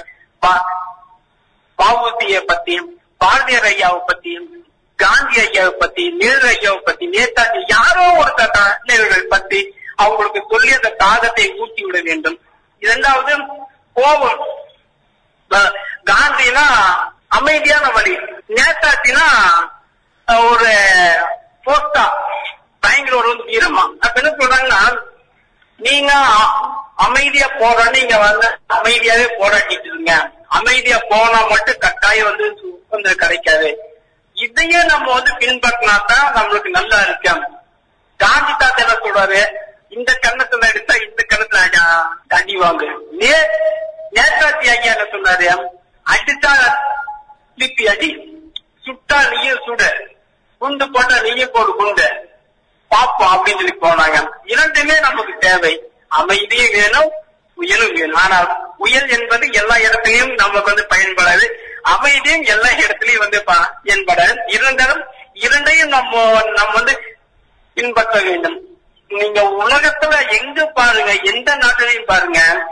பாவூசிய 1.79 2.39
பத்தியும் 2.49 2.91
பாரதியார் 3.19 3.69
ஐயாவை 3.73 4.01
பத்தியும் 4.09 4.49
காந்தி 4.99 5.37
ஐயாவை 5.41 5.71
பத்தி 5.71 6.11
நேரு 6.11 6.47
ஐயாவை 6.49 6.81
பத்தி 6.85 7.05
நேதாஜி 7.09 7.61
யாரோ 7.67 8.05
ஒருத்தர் 8.23 8.55
தலைவர்கள் 8.57 9.27
பத்தி 9.27 9.61
அவங்களுக்கு 9.97 10.41
சொல்லி 10.51 10.73
அந்த 10.73 10.97
தாகத்தை 11.05 11.59
ஊட்டி 11.59 11.85
விட 11.85 12.01
வேண்டும். 12.01 12.39
இரண்டாவது 12.83 13.33
கோபம். 13.95 14.43
காந்தினா 16.11 16.65
அமைதியான 17.29 17.89
வழி. 17.89 18.15
நேதாஜினா 18.49 19.27
ஒரு 20.49 20.73
போஸ்டா 21.65 22.05
பயங்கர 22.81 23.17
ஒரு 23.17 23.33
வீரமா 23.47 23.85
அப்ப 24.01 24.15
என்ன 24.15 24.31
சொல்றாங்கன்னா 24.31 24.81
நீங்க 25.87 26.13
அமைதியா 27.05 27.49
போற 27.61 27.91
நீங்க 27.91 28.19
வந்து 28.19 28.49
அமைதியாவே 28.77 29.27
போராட்டிட்டு 29.41 29.89
இருங்க 29.93 30.13
அமைதியா 30.59 30.99
போனா 31.09 31.39
மட்டும் 31.47 31.79
கட்டாயம் 31.79 32.29
வந்து 32.31 32.47
சுதந்திரம் 32.61 33.23
கிடைக்காது. 33.23 33.71
இதையே 34.37 34.81
நம்ம 34.83 35.07
வந்து 35.13 35.33
பின்பற்றினா 35.41 35.95
தான் 36.11 36.33
நம்மளுக்கு 36.37 36.71
நல்லா 36.79 36.99
இருக்கும். 37.03 37.43
காந்தி 38.17 38.53
தாத்தா 38.59 38.83
என்ன 38.85 38.95
சொல்றாரு? 39.05 39.41
இந்த 39.89 40.11
கண்ணத்துல 40.27 40.69
எடுத்தா 40.69 40.95
இந்த 41.07 41.23
கண்ணத்துல 41.29 41.61
தண்ணி 42.29 42.57
வாங்கு. 42.57 42.89
நே 43.21 43.33
நேதாஜி 44.17 44.67
ஐயா 44.75 44.93
என்ன 44.95 45.07
சொன்னாரு? 45.15 45.49
அடித்தா 46.07 46.53
திருப்பி 47.57 47.87
அடி. 47.89 48.11
சுட்டா 48.87 49.19
நீயும் 49.31 49.63
சுடு. 49.67 49.91
குண்டு 50.59 50.91
போட்டா 50.91 51.17
நீயும் 51.21 51.53
போடு 51.53 51.73
குண்டு. 51.75 52.09
பார்ப்போம் 52.91 53.47
அப்படின்னு 53.47 53.55
சொல்லி 53.55 53.77
போனாங்க. 53.81 54.29
இரண்டுமே 54.45 55.01
நமக்கு 55.01 55.39
தேவை. 55.39 55.83
அமைதியும் 56.09 56.73
வேணும் 56.73 57.13
உயலும் 57.55 57.93
வேணும். 57.93 58.15
ஆனால் 58.15 58.75
உயல் 58.79 59.09
என்பது 59.09 59.53
எல்லா 59.53 59.75
இடத்துலயும் 59.75 60.35
நமக்கு 60.35 60.63
வந்து 60.63 60.87
பயன்படாது. 60.97 61.49
அமைதியும் 61.83 62.43
எல்லா 62.43 62.69
இடத்துலயும் 62.69 63.19
வந்து 63.19 63.45
ப- 63.45 63.71
பயன்படாது 63.85 64.39
இருந்தாலும் 64.47 65.05
இரண்டையும் 65.33 65.89
நம்ம 65.89 66.43
நம்ம 66.43 66.73
வந்து 66.73 67.17
பின்பற்ற 67.75 68.21
வேண்டும். 68.21 68.79
நீங்க 69.09 69.41
உலகத்துல 69.41 70.43
எங்க 70.43 70.67
பாருங்க 70.67 71.17
எந்த 71.23 71.57
நாட்டிலையும் 71.57 72.05
பாருங்க 72.05 72.67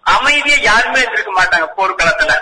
அமைதியை 0.00 0.62
யாருமே 0.62 1.00
இருக்க 1.00 1.42
மாட்டாங்க 1.42 1.68
போர்க்களத்துல. 1.76 2.38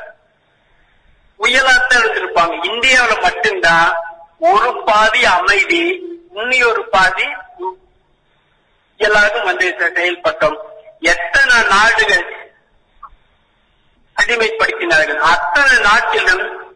உயலாத்தான் 1.41 1.95
இருந்திருப்பாங்க 1.95 2.59
இந்தியாவில 2.63 3.21
மட்டும்தான் 3.21 3.95
ஒரு 4.39 4.83
பாதி 4.85 5.25
அமைதி 5.25 6.09
முன்னியொரு 6.31 6.89
பாதி 6.89 7.25
எல்லாருக்கும் 8.97 9.45
வந்து 9.45 9.75
செயல்பட்டோம். 9.79 10.57
எத்தனை 11.01 11.67
நாடுகள் 11.69 12.53
அடிமைப்படுத்தினார்கள்? 14.17 15.17
அத்தனை 15.17 15.79
நாட்டிலும் 15.79 16.75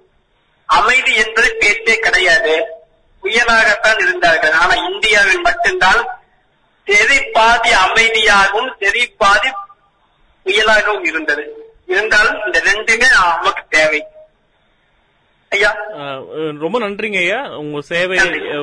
அமைதி 0.67 1.14
என்பது 1.14 1.57
பேச்சே 1.59 1.99
கிடையாது. 1.99 2.67
உயலாகத்தான் 3.23 4.03
இருந்தார்கள். 4.03 4.53
ஆனா 4.53 4.75
இந்தியாவில் 4.75 5.40
மட்டும்தான் 5.40 6.19
செறி 6.87 7.31
பாதி 7.33 7.71
அமைதியாகவும் 7.71 8.73
செறி 8.81 9.14
பாதி 9.19 9.53
புயலாகவும் 10.45 11.07
இருந்தது. 11.07 11.45
இருந்தாலும் 11.87 12.45
இந்த 12.45 12.61
ரெண்டுமே 12.61 13.11
நமக்கு 13.11 13.64
தேவை. 13.69 14.05
ஐயா. 15.55 15.71
ரொம்ப 16.64 16.77
நன்றிங்க 16.85 17.19
ஐயா. 17.25 17.40
உங்க 17.62 17.81
சேவை 17.93 18.19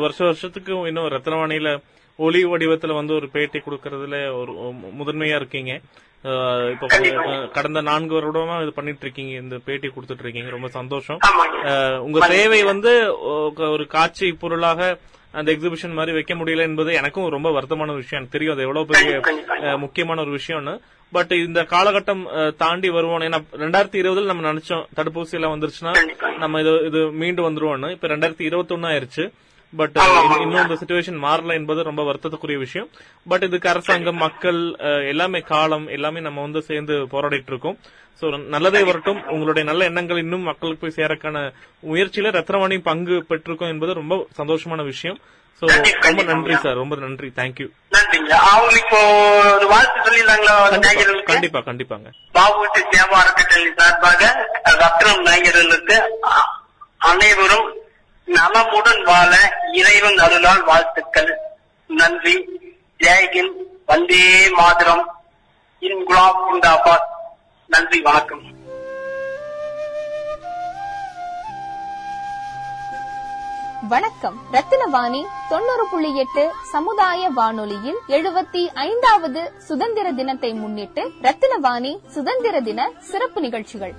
வருஷ 0.06 0.20
வருஷத்துக்கு 0.30 0.74
இன்னும் 0.92 1.12
ரத்னவாணியில 1.16 1.72
ஒளி 2.20 2.42
வடிவத்துல 2.46 2.96
வந்து 3.00 3.14
ஒரு 3.20 3.28
பேட்டி 3.36 3.60
கொடுக்கறதுல 3.60 4.18
ஒரு 4.40 4.52
முதன்மையா 5.00 5.38
இருக்கீங்க. 5.42 5.74
இப்போ 6.74 6.88
கடந்த 7.56 7.80
நான்கு 7.88 8.14
வருடமா 8.18 8.56
இது 8.64 8.72
பண்ணிட்டு 8.78 9.04
இருக்கீங்க 9.06 9.34
இந்த 9.44 9.58
பேட்டி 9.68 9.88
கொடுத்துட்டு 9.88 10.26
இருக்கீங்க 10.26 10.52
ரொம்ப 10.56 10.68
சந்தோஷம். 10.80 11.20
உங்க 12.08 12.28
சேவை 12.34 12.62
வந்து 12.72 12.92
ஒரு 13.76 13.86
காட்சி 13.96 14.28
பொருளாக 14.44 14.92
அந்த 15.32 15.52
எக்ஸிபிஷன் 15.52 15.98
மாதிரி 15.98 16.14
வைக்க 16.14 16.34
முடியல 16.36 16.64
என்பது 16.70 16.94
எனக்கும் 16.94 17.30
ரொம்ப 17.36 17.50
வருத்தமான 17.50 17.94
விஷயம். 18.02 18.22
எனக்கு 18.22 18.36
தெரியும் 18.38 18.54
அது 18.54 18.64
எவ்வளவு 18.68 18.86
பெரிய 18.86 19.78
முக்கியமான 19.78 20.22
ஒரு 20.22 20.40
விஷயம்னு. 20.40 20.80
பட் 21.12 21.32
இந்த 21.32 21.62
காலகட்டம் 21.62 22.56
தாண்டி 22.56 22.90
வருவோம் 22.90 23.22
ஏன்னா 23.22 23.40
ரெண்டாயிரத்தி 23.64 24.00
இருபதுல 24.02 24.26
நம்ம 24.26 24.54
நினைச்சோம் 24.54 24.86
தடுப்பூசி 24.96 25.32
எல்லாம் 25.32 25.54
வந்துருச்சுன்னா. 25.56 25.94
நம்ம 26.38 26.60
இது 26.60 26.74
இது 26.86 27.12
மீண்டு 27.12 27.50
வந்துருவோம்னு. 27.50 27.92
இப்ப 27.92 28.08
ரெண்டாயிரத்தி 28.08 28.42
இருபத்தி 28.50 28.74
ஒன்னு 28.74 28.88
ஆயிருச்சு. 28.88 29.26
பட். 29.80 29.98
இன்னும் 30.44 30.62
இந்த 30.66 30.76
சுச்சுவேஷன் 30.82 31.20
மாறல 31.26 31.52
என்பது 31.60 31.82
ரொம்ப 31.90 32.02
வருத்தத்துக்குரிய 32.10 32.60
விஷயம். 32.66 32.90
பட் 33.32 33.46
இதுக்கு 33.48 33.72
அரசாங்கம் 33.74 34.22
மக்கள் 34.26 34.60
எல்லாமே 35.12 35.42
காலம் 35.52 35.88
எல்லாமே 35.98 36.20
நம்ம 36.28 36.42
வந்து 36.48 36.62
சேர்ந்து 36.70 36.96
போராடிட்டு 37.14 37.52
இருக்கோம் 37.54 37.78
சோ 38.22 38.26
நல்லதே 38.54 38.82
வரட்டும். 38.88 39.20
உங்களுடைய 39.34 39.64
நல்ல 39.70 39.82
எண்ணங்கள் 39.90 40.24
இன்னும் 40.24 40.48
மக்களுக்கு 40.50 40.82
போய் 40.84 40.98
சேரக்கான 41.00 41.38
முயற்சியில 41.92 42.34
ரத்னவாணி 42.38 42.78
பங்கு 42.90 43.16
பெற்றிருக்கோம் 43.30 43.74
என்பது 43.76 43.94
ரொம்ப 44.02 44.16
சந்தோஷமான 44.40 44.84
விஷயம். 44.92 45.20
சோ 45.62 45.66
ரொம்ப 46.08 46.22
நன்றி. 46.32 46.54
சார் 46.66 46.80
ரொம்ப 46.84 46.96
நன்றி. 47.06 47.30
தேங்க்யூ 47.40 47.68
கண்டிப்பா 51.32 51.60
கண்டிப்பாங்க. 51.68 52.08
பாபுட்டி 52.38 52.82
சேவா 52.94 53.18
அறக்கட்டளை 53.24 53.70
சார்பாக 53.80 54.22
ரத்னம் 54.82 55.22
நாயகர்களுக்கு 55.28 55.98
அனைவரும் 57.12 57.70
நலமுடன் 58.26 59.04
வாழ 59.04 59.52
இறைவன் 59.74 60.18
அருளால் 60.18 60.64
வாழ்த்துக்கள். 60.64 61.38
நன்றி. 61.88 62.48
ஜெயகின் 63.04 63.52
வந்தே 63.86 64.50
மாதரம். 64.50 65.16
இன்குலாப் 65.82 66.44
குண்டாபா 66.46 66.98
நன்றி 67.68 68.02
வணக்கம். 68.02 68.50
வணக்கம். 73.90 74.40
ரத்தினவாணி 74.52 75.26
தொண்ணூறு 75.50 75.88
புள்ளி 75.92 76.18
எட்டு 76.18 76.52
சமுதாய 76.72 77.30
வானொலியில் 77.30 77.98
எழுபத்தி 78.08 78.74
ஐந்தாவது 78.74 79.54
சுதந்திர 79.58 80.12
தினத்தை 80.12 80.54
முன்னிட்டு 80.54 81.12
ரத்தினவாணி 81.22 82.10
சுதந்திர 82.10 82.62
தின 82.62 82.92
சிறப்பு 83.00 83.42
நிகழ்ச்சிகள். 83.42 83.94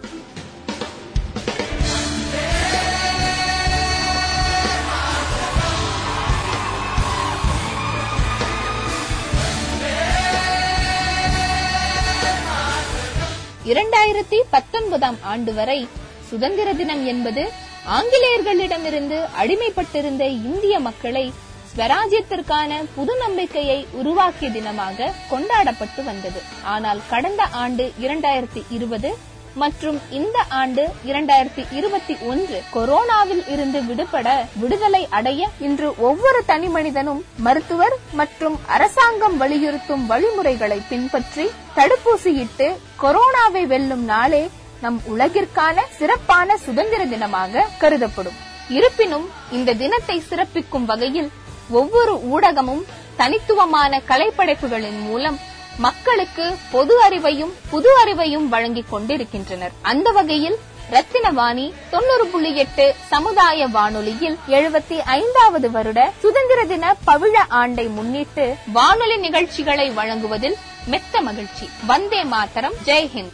இரண்டாயிரத்தி 13.67 14.39
பத்தொன்பதாம் 14.51 15.17
ஆண்டு 15.23 15.55
வரை 15.55 15.87
சுதந்திர 16.31 16.75
தினம் 16.75 17.07
என்பது 17.07 17.51
ஆங்கிலேயர்களிடமிருந்து 17.89 19.19
அடிமைப்பட்டிருந்த 19.41 20.27
இந்திய 20.29 20.79
மக்களை 20.79 21.33
ஸ்வராஜ்யத்திற்கான 21.77 22.85
புது 22.95 23.17
நம்பிக்கையை 23.17 23.87
உருவாக்கிய 23.93 24.51
தினமாக 24.51 25.13
கொண்டாடப்பட்டு 25.31 26.05
வந்தது. 26.05 26.41
ஆனால் 26.65 27.01
கடந்த 27.11 27.43
ஆண்டு 27.43 27.93
இரண்டாயிரத்தி 28.03 28.63
இருபது 28.71 29.19
மற்றும் 29.55 30.01
இந்த 30.11 30.45
ஆண்டு 30.49 30.89
இரண்டாயிரத்தி 31.07 31.63
இருபத்தி 31.73 32.17
ஒன்று 32.27 32.63
கொரோனாவில் 32.75 33.43
இருந்து 33.49 33.85
விடுபட 33.85 34.47
விடுதலை 34.61 35.07
அடைய 35.11 35.49
இன்று 35.59 35.99
ஒவ்வொரு 35.99 36.45
தனி 36.45 36.69
மனிதனும் 36.69 37.25
மருத்துவர் 37.37 37.97
மற்றும் 38.13 38.59
அரசாங்கம் 38.67 39.37
வலியுறுத்தும் 39.37 40.07
வழிமுறைகளை 40.07 40.83
பின்பற்றி 40.89 41.51
தடுப்பூசியிட்டு 41.77 42.69
கொரோனாவை 43.03 43.67
வெல்லும் 43.67 44.05
நாளே 44.05 44.49
நம் 44.81 45.01
உலகிற்கான 45.09 45.81
சிறப்பான 45.99 46.57
சுதந்திர 46.57 47.05
தினமாக 47.05 47.67
கருதப்படும். 47.79 48.39
இருப்பினும் 48.69 49.31
இந்த 49.53 49.75
தினத்தை 49.75 50.21
சிறப்பிக்கும் 50.21 50.85
வகையில் 50.85 51.31
ஒவ்வொரு 51.71 52.15
ஊடகமும் 52.31 52.85
தனித்துவமான 53.17 54.01
கலைப்படைப்புகளின் 54.09 55.01
மூலம் 55.01 55.39
மக்களுக்கு 55.79 56.57
பொது 56.71 57.03
அறிவையும் 57.09 57.53
புது 57.71 57.91
அறிவையும் 58.05 58.47
வழங்கிக் 58.49 58.91
கொண்டிருக்கின்றனர். 58.91 59.73
அந்த 59.83 60.11
வகையில் 60.11 60.57
ரத்தினவாணி 60.91 61.73
தொண்ணூறு 61.91 62.27
புள்ளி 62.27 62.57
எட்டு 62.57 62.95
சமுதாய 63.07 63.67
வானொலியில் 63.67 64.39
எழுபத்தி 64.49 64.99
ஐந்தாவது 64.99 65.71
வருட 65.71 66.13
சுதந்திர 66.21 66.65
தின 66.65 66.97
பவிழ 67.07 67.37
ஆண்டை 67.49 67.87
முன்னிட்டு 67.87 68.55
வானொலி 68.73 69.17
நிகழ்ச்சிகளை 69.17 69.91
வழங்குவதில் 69.91 70.57
மெத்த 70.87 71.21
மகிழ்ச்சி. 71.21 71.71
வந்தே 71.87 72.25
மாதரம். 72.25 72.73
ஜெய்ஹிந்த் 72.85 73.33